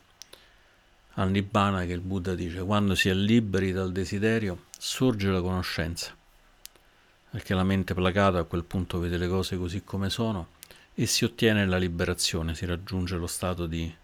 al 1.14 1.30
Nibbana 1.30 1.84
che 1.86 1.92
il 1.92 2.00
Buddha 2.00 2.36
dice 2.36 2.60
quando 2.60 2.94
si 2.94 3.08
è 3.08 3.14
liberi 3.14 3.72
dal 3.72 3.90
desiderio 3.90 4.66
sorge 4.78 5.28
la 5.30 5.40
conoscenza, 5.40 6.14
perché 7.30 7.52
la 7.52 7.64
mente 7.64 7.94
placata 7.94 8.38
a 8.38 8.44
quel 8.44 8.62
punto 8.62 9.00
vede 9.00 9.16
le 9.16 9.26
cose 9.26 9.56
così 9.56 9.82
come 9.82 10.08
sono 10.08 10.54
e 10.98 11.04
si 11.04 11.24
ottiene 11.24 11.66
la 11.66 11.76
liberazione, 11.76 12.54
si 12.54 12.64
raggiunge 12.64 13.16
lo 13.16 13.26
stato 13.26 13.66
di 13.66 13.94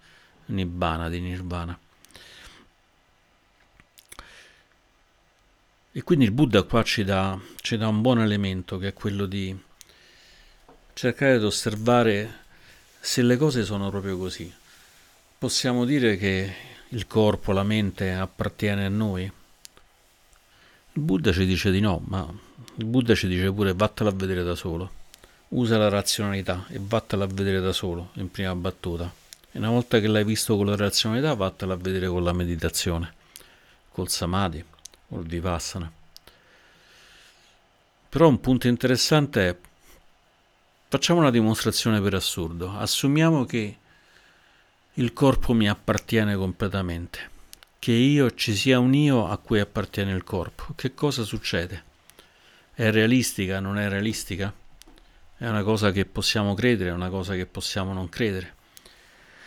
Nibbana, 0.46 1.09
di 1.09 1.20
Nirvana. 1.20 1.78
E 5.94 6.02
quindi 6.02 6.26
il 6.26 6.33
Buddha 6.33 6.62
qua 6.64 6.83
ci 6.83 7.02
dà, 7.02 7.38
ci 7.62 7.78
dà 7.78 7.88
un 7.88 8.02
buon 8.02 8.20
elemento 8.20 8.76
che 8.76 8.88
è 8.88 8.92
quello 8.92 9.24
di 9.24 9.59
cercare 10.92 11.38
di 11.38 11.44
osservare 11.46 12.40
se 13.00 13.22
le 13.22 13.38
cose 13.38 13.64
sono 13.64 13.88
proprio 13.88 14.18
così. 14.18 14.52
Possiamo 15.38 15.87
dire 15.87 16.18
che 16.18 16.55
il 16.88 17.07
corpo, 17.07 17.52
la 17.52 17.62
mente 17.62 18.12
appartiene 18.12 18.85
a 18.85 18.90
noi? 18.90 19.22
Il 19.24 21.00
Buddha 21.00 21.33
ci 21.33 21.46
dice 21.46 21.70
di 21.70 21.81
no, 21.81 22.02
ma 22.07 22.31
il 22.76 22.85
Buddha 22.85 23.14
ci 23.14 23.28
dice 23.28 23.50
pure 23.50 23.72
vattela 23.72 24.11
a 24.11 24.14
vedere 24.14 24.42
da 24.42 24.55
solo. 24.55 25.00
Usa 25.54 25.76
la 25.76 25.90
razionalità 25.90 26.64
e 26.70 26.78
vattela 26.80 27.24
a 27.24 27.26
vedere 27.26 27.60
da 27.60 27.74
solo 27.74 28.08
in 28.14 28.30
prima 28.30 28.54
battuta. 28.54 29.12
E 29.50 29.58
una 29.58 29.68
volta 29.68 30.00
che 30.00 30.06
l'hai 30.06 30.24
visto 30.24 30.56
con 30.56 30.64
la 30.64 30.76
razionalità, 30.76 31.34
vattela 31.34 31.74
a 31.74 31.76
vedere 31.76 32.08
con 32.08 32.24
la 32.24 32.32
meditazione, 32.32 33.12
col 33.90 34.08
samadhi 34.08 34.64
o 35.08 35.18
vipassana. 35.18 35.92
Però 38.08 38.28
un 38.28 38.40
punto 38.40 38.66
interessante 38.66 39.48
è, 39.48 39.56
facciamo 40.88 41.20
una 41.20 41.30
dimostrazione 41.30 42.00
per 42.00 42.14
assurdo, 42.14 42.74
assumiamo 42.74 43.44
che 43.44 43.76
il 44.94 45.12
corpo 45.12 45.52
mi 45.52 45.68
appartiene 45.68 46.34
completamente, 46.34 47.28
che 47.78 47.92
io 47.92 48.32
ci 48.32 48.54
sia 48.54 48.78
un 48.78 48.94
io 48.94 49.28
a 49.28 49.36
cui 49.36 49.60
appartiene 49.60 50.12
il 50.12 50.24
corpo. 50.24 50.72
Che 50.74 50.94
cosa 50.94 51.24
succede? 51.24 51.84
È 52.72 52.90
realistica, 52.90 53.60
non 53.60 53.78
è 53.78 53.90
realistica? 53.90 54.60
È 55.42 55.48
una 55.48 55.64
cosa 55.64 55.90
che 55.90 56.05
possiamo 56.05 56.55
credere, 56.55 56.90
è 56.90 56.92
una 56.92 57.09
cosa 57.09 57.35
che 57.35 57.46
possiamo 57.46 57.92
non 57.92 58.09
credere. 58.09 58.55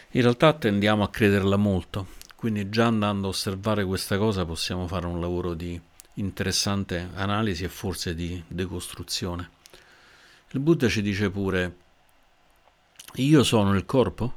In 0.10 0.24
realtà 0.24 0.52
tendiamo 0.52 1.04
a 1.04 1.10
crederla 1.10 1.56
molto, 1.56 2.08
quindi 2.36 2.68
già 2.68 2.88
andando 2.88 3.28
a 3.28 3.30
osservare 3.30 3.86
questa 3.86 4.18
cosa 4.18 4.44
possiamo 4.44 4.88
fare 4.88 5.06
un 5.06 5.22
lavoro 5.22 5.54
di 5.54 5.80
interessante 6.16 7.12
analisi 7.14 7.64
e 7.64 7.70
forse 7.70 8.14
di 8.14 8.44
decostruzione. 8.46 9.52
Il 10.52 10.60
Buddha 10.60 10.90
ci 10.90 11.02
dice 11.02 11.30
pure, 11.30 11.76
io 13.14 13.44
sono 13.46 13.74
il 13.74 13.86
corpo? 13.86 14.34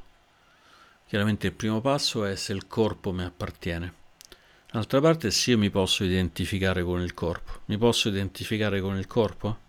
Chiaramente 1.08 1.48
il 1.48 1.54
primo 1.54 1.80
passo 1.80 2.24
è 2.24 2.36
se 2.36 2.52
il 2.52 2.68
corpo 2.68 3.10
mi 3.10 3.24
appartiene. 3.24 3.94
D'altra 4.70 5.00
parte, 5.00 5.32
se 5.32 5.50
io 5.50 5.58
mi 5.58 5.70
posso 5.70 6.04
identificare 6.04 6.84
con 6.84 7.00
il 7.00 7.14
corpo, 7.14 7.62
mi 7.64 7.76
posso 7.78 8.06
identificare 8.06 8.80
con 8.80 8.96
il 8.96 9.08
corpo? 9.08 9.66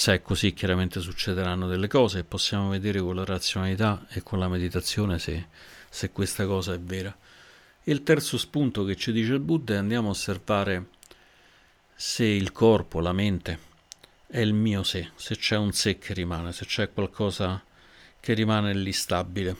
Se 0.00 0.14
è 0.14 0.22
così, 0.22 0.54
chiaramente 0.54 0.98
succederanno 0.98 1.68
delle 1.68 1.86
cose 1.86 2.20
e 2.20 2.24
possiamo 2.24 2.70
vedere 2.70 3.00
con 3.00 3.14
la 3.14 3.24
razionalità 3.26 4.06
e 4.08 4.22
con 4.22 4.38
la 4.38 4.48
meditazione 4.48 5.18
se 5.18 5.48
se 5.90 6.10
questa 6.10 6.46
cosa 6.46 6.72
è 6.72 6.80
vera. 6.80 7.14
E 7.84 7.92
il 7.92 8.02
terzo 8.02 8.38
spunto 8.38 8.84
che 8.84 8.96
ci 8.96 9.12
dice 9.12 9.34
il 9.34 9.40
Buddha 9.40 9.74
è 9.74 9.76
andiamo 9.76 10.08
a 10.08 10.12
osservare 10.12 10.86
se 11.94 12.24
il 12.24 12.50
corpo, 12.50 13.00
la 13.00 13.12
mente, 13.12 13.58
è 14.26 14.38
il 14.38 14.54
mio 14.54 14.84
sé, 14.84 15.10
se 15.16 15.36
c'è 15.36 15.58
un 15.58 15.72
sé 15.72 15.98
che 15.98 16.14
rimane, 16.14 16.54
se 16.54 16.64
c'è 16.64 16.90
qualcosa 16.90 17.62
che 18.18 18.32
rimane 18.32 18.72
lì 18.72 18.94
stabile, 18.94 19.54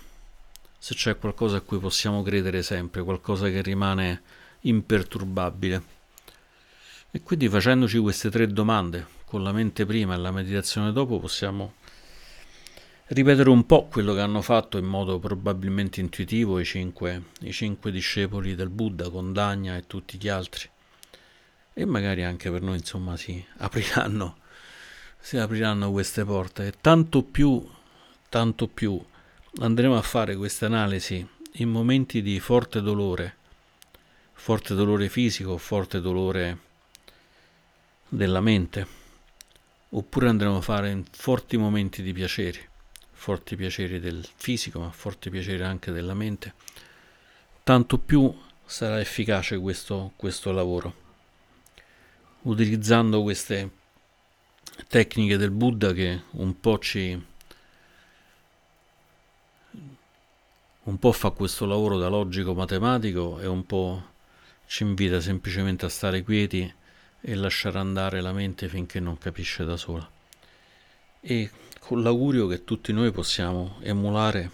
se 0.79 0.95
c'è 0.95 1.19
qualcosa 1.19 1.59
a 1.59 1.61
cui 1.61 1.79
possiamo 1.81 2.23
credere 2.23 2.63
sempre, 2.63 3.03
qualcosa 3.03 3.51
che 3.51 3.61
rimane 3.61 4.23
imperturbabile. 4.61 5.83
E 7.11 7.21
quindi 7.21 7.47
facendoci 7.47 7.99
queste 7.99 8.31
tre 8.31 8.47
domande, 8.47 9.19
con 9.31 9.45
la 9.45 9.53
mente 9.53 9.87
prima 9.87 10.15
e 10.15 10.17
la 10.19 10.33
meditazione 10.33 10.91
dopo, 10.91 11.21
possiamo 11.21 11.75
ripetere 13.07 13.49
un 13.49 13.65
po' 13.65 13.87
quello 13.87 14.13
che 14.13 14.21
hanno 14.21 14.43
fatto 14.43 14.77
in 14.77 14.87
modo 14.87 15.21
probabilmente 15.21 16.01
intuitivo 16.01 16.59
i 16.59 16.65
cinque, 16.65 17.27
i 17.43 17.53
cinque 17.53 17.93
discepoli 17.93 18.57
del 18.57 18.71
Buddha, 18.71 19.09
con 19.09 19.33
Dagna 19.33 19.77
e 19.77 19.87
tutti 19.87 20.19
gli 20.19 20.27
altri. 20.27 20.69
E 21.73 21.85
magari 21.85 22.25
anche 22.25 22.51
per 22.51 22.61
noi, 22.61 22.79
insomma, 22.79 23.17
si 23.17 23.43
apriranno, 23.59 24.39
si 25.21 25.37
apriranno 25.37 25.93
queste 25.93 26.25
porte. 26.25 26.67
E 26.67 26.75
tanto 26.81 27.23
più, 27.23 27.65
tanto 28.29 28.67
più 28.67 29.01
andremo 29.61 29.97
a 29.97 30.03
fare 30.03 30.35
queste 30.35 30.65
analisi 30.65 31.25
in 31.53 31.69
momenti 31.69 32.21
di 32.21 32.41
forte 32.41 32.83
dolore, 32.83 33.37
forte 34.33 34.75
dolore 34.75 35.09
fisico, 35.09 35.57
forte 35.57 36.01
dolore 36.01 36.59
della 38.09 38.41
mente, 38.41 38.99
oppure 39.91 40.29
andremo 40.29 40.57
a 40.57 40.61
fare 40.63 41.03
forti 41.11 41.57
momenti 41.57 42.03
di 42.03 42.13
piacere 42.13 42.71
forti 43.21 43.55
piaceri 43.55 44.01
del 44.01 44.27
fisico, 44.35 44.81
ma 44.81 44.91
forti 44.91 45.29
piaceri 45.29 45.63
anche 45.63 45.93
della 45.93 46.15
mente, 46.15 46.55
tanto 47.63 47.99
più 47.99 48.35
sarà 48.65 48.99
efficace 48.99 49.59
questo, 49.59 50.13
questo 50.17 50.53
lavoro. 50.53 50.95
Utilizzando 52.43 53.21
queste 53.21 53.71
tecniche 54.89 55.37
del 55.37 55.51
Buddha 55.51 55.93
che 55.93 56.23
un 56.31 56.59
po' 56.59 56.79
ci 56.79 57.27
un 60.83 60.99
po' 60.99 61.13
fa 61.13 61.31
questo 61.31 61.67
lavoro 61.67 61.99
da 61.99 62.09
logico 62.09 62.55
matematico 62.55 63.39
e 63.39 63.47
un 63.47 63.67
po' 63.67 64.03
ci 64.67 64.83
invita 64.85 65.21
semplicemente 65.21 65.85
a 65.85 65.91
stare 65.91 66.23
quieti 66.23 66.73
e 67.21 67.35
lasciare 67.35 67.79
andare 67.79 68.21
la 68.21 68.33
mente 68.33 68.69
finché 68.69 69.01
non 69.01 69.19
capisce 69.19 69.65
da 69.65 69.77
sola. 69.77 70.09
E 71.21 71.51
con 71.79 72.03
l'augurio 72.03 72.47
che 72.47 72.65
tutti 72.65 72.93
noi 72.93 73.11
possiamo 73.11 73.79
emulare 73.83 74.51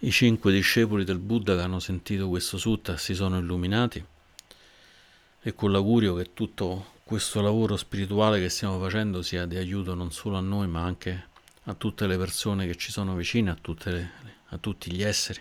i 0.00 0.10
cinque 0.10 0.52
discepoli 0.52 1.04
del 1.04 1.18
Buddha 1.18 1.54
che 1.56 1.62
hanno 1.62 1.80
sentito 1.80 2.28
questo 2.28 2.56
sutta 2.56 2.94
e 2.94 2.98
si 2.98 3.14
sono 3.14 3.38
illuminati 3.38 4.02
e 5.42 5.54
con 5.54 5.72
l'augurio 5.72 6.14
che 6.14 6.32
tutto 6.32 6.92
questo 7.04 7.40
lavoro 7.40 7.76
spirituale 7.76 8.40
che 8.40 8.48
stiamo 8.48 8.78
facendo 8.78 9.22
sia 9.22 9.46
di 9.46 9.56
aiuto 9.56 9.94
non 9.94 10.12
solo 10.12 10.36
a 10.36 10.40
noi 10.40 10.68
ma 10.68 10.82
anche 10.82 11.28
a 11.64 11.74
tutte 11.74 12.06
le 12.06 12.16
persone 12.16 12.66
che 12.66 12.76
ci 12.76 12.90
sono 12.90 13.14
vicine, 13.14 13.50
a, 13.50 13.58
le, 13.90 14.12
a 14.48 14.58
tutti 14.58 14.92
gli 14.92 15.02
esseri. 15.02 15.40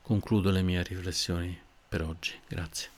Concludo 0.00 0.50
le 0.50 0.62
mie 0.62 0.82
riflessioni 0.82 1.58
per 1.88 2.02
oggi. 2.02 2.32
Grazie. 2.46 2.97